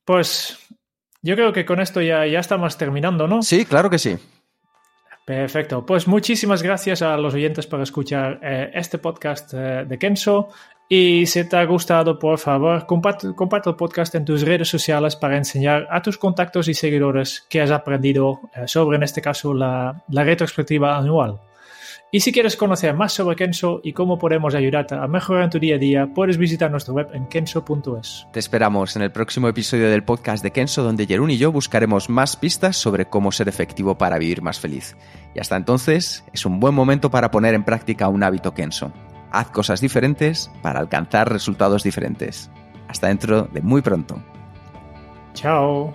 pues 0.05 0.59
yo 1.23 1.35
creo 1.37 1.53
que 1.53 1.65
con 1.65 1.81
esto 1.81 2.01
ya, 2.01 2.27
ya 2.27 2.41
estamos 2.41 2.77
terminando, 2.77 3.29
¿no? 3.29 3.43
Sí, 3.43 3.65
claro 3.65 3.89
que 3.89 3.99
sí. 3.99 4.19
Perfecto. 5.25 5.87
Pues 5.87 6.09
muchísimas 6.09 6.63
gracias 6.63 7.01
a 7.01 7.17
los 7.17 7.35
oyentes 7.35 7.67
por 7.69 7.81
escuchar 7.81 8.41
eh, 8.43 8.73
este 8.75 8.99
podcast 8.99 9.55
eh, 9.55 9.85
de 9.87 9.99
Kenso. 9.99 10.49
Y 10.89 11.27
si 11.27 11.49
te 11.49 11.57
ha 11.57 11.65
gustado, 11.65 12.19
por 12.19 12.39
favor, 12.39 12.85
comparte, 12.87 13.33
comparte 13.35 13.71
el 13.71 13.77
podcast 13.77 14.15
en 14.17 14.25
tus 14.25 14.43
redes 14.43 14.69
sociales 14.69 15.15
para 15.15 15.37
enseñar 15.37 15.87
a 15.91 16.03
tus 16.03 16.19
contactos 16.19 16.67
y 16.67 16.75
seguidores 16.75 17.47
que 17.49 17.63
has 17.63 17.71
aprendido 17.71 18.41
eh, 18.55 18.67
sobre, 18.67 18.97
en 18.97 19.05
este 19.05 19.23
caso, 19.23 19.55
la, 19.55 20.03
la 20.09 20.25
retrospectiva 20.25 20.99
anual. 20.99 21.41
Y 22.15 22.21
si 22.21 22.31
quieres 22.31 22.59
conocer 22.59 22.95
más 22.95 23.15
sobre 23.15 23.37
Kenso 23.37 23.81
y 23.83 23.95
cómo 23.95 24.19
podemos 24.19 24.55
ayudarte 24.55 24.95
a 24.95 25.07
mejorar 25.07 25.45
en 25.45 25.51
tu 25.51 25.59
día 25.59 25.77
a 25.77 25.79
día, 25.79 26.11
puedes 26.15 26.37
visitar 26.37 26.71
nuestra 26.71 26.93
web 26.93 27.09
en 27.15 27.25
kenso.es. 27.27 28.27
Te 28.31 28.39
esperamos 28.39 28.97
en 28.97 29.01
el 29.01 29.11
próximo 29.11 29.49
episodio 29.49 29.89
del 29.89 30.05
podcast 30.05 30.43
de 30.43 30.51
Kenso, 30.51 30.83
donde 30.83 31.07
Jerún 31.07 31.31
y 31.31 31.39
yo 31.39 31.51
buscaremos 31.51 32.11
más 32.11 32.37
pistas 32.37 32.77
sobre 32.77 33.07
cómo 33.07 33.33
ser 33.33 33.49
efectivo 33.49 33.97
para 33.97 34.19
vivir 34.19 34.43
más 34.43 34.61
feliz. 34.61 34.95
Y 35.35 35.41
hasta 35.41 35.57
entonces, 35.57 36.23
es 36.35 36.45
un 36.45 36.61
buen 36.61 36.75
momento 36.75 37.11
para 37.11 37.31
poner 37.31 37.55
en 37.55 37.65
práctica 37.65 38.09
un 38.09 38.23
hábito 38.23 38.53
Kenso. 38.53 38.93
Haz 39.31 39.49
cosas 39.49 39.81
diferentes 39.81 40.51
para 40.61 40.81
alcanzar 40.81 41.33
resultados 41.33 41.83
diferentes. 41.83 42.51
Hasta 42.89 43.09
dentro 43.09 43.45
de 43.45 43.63
muy 43.63 43.81
pronto. 43.81 44.23
Chao. 45.33 45.95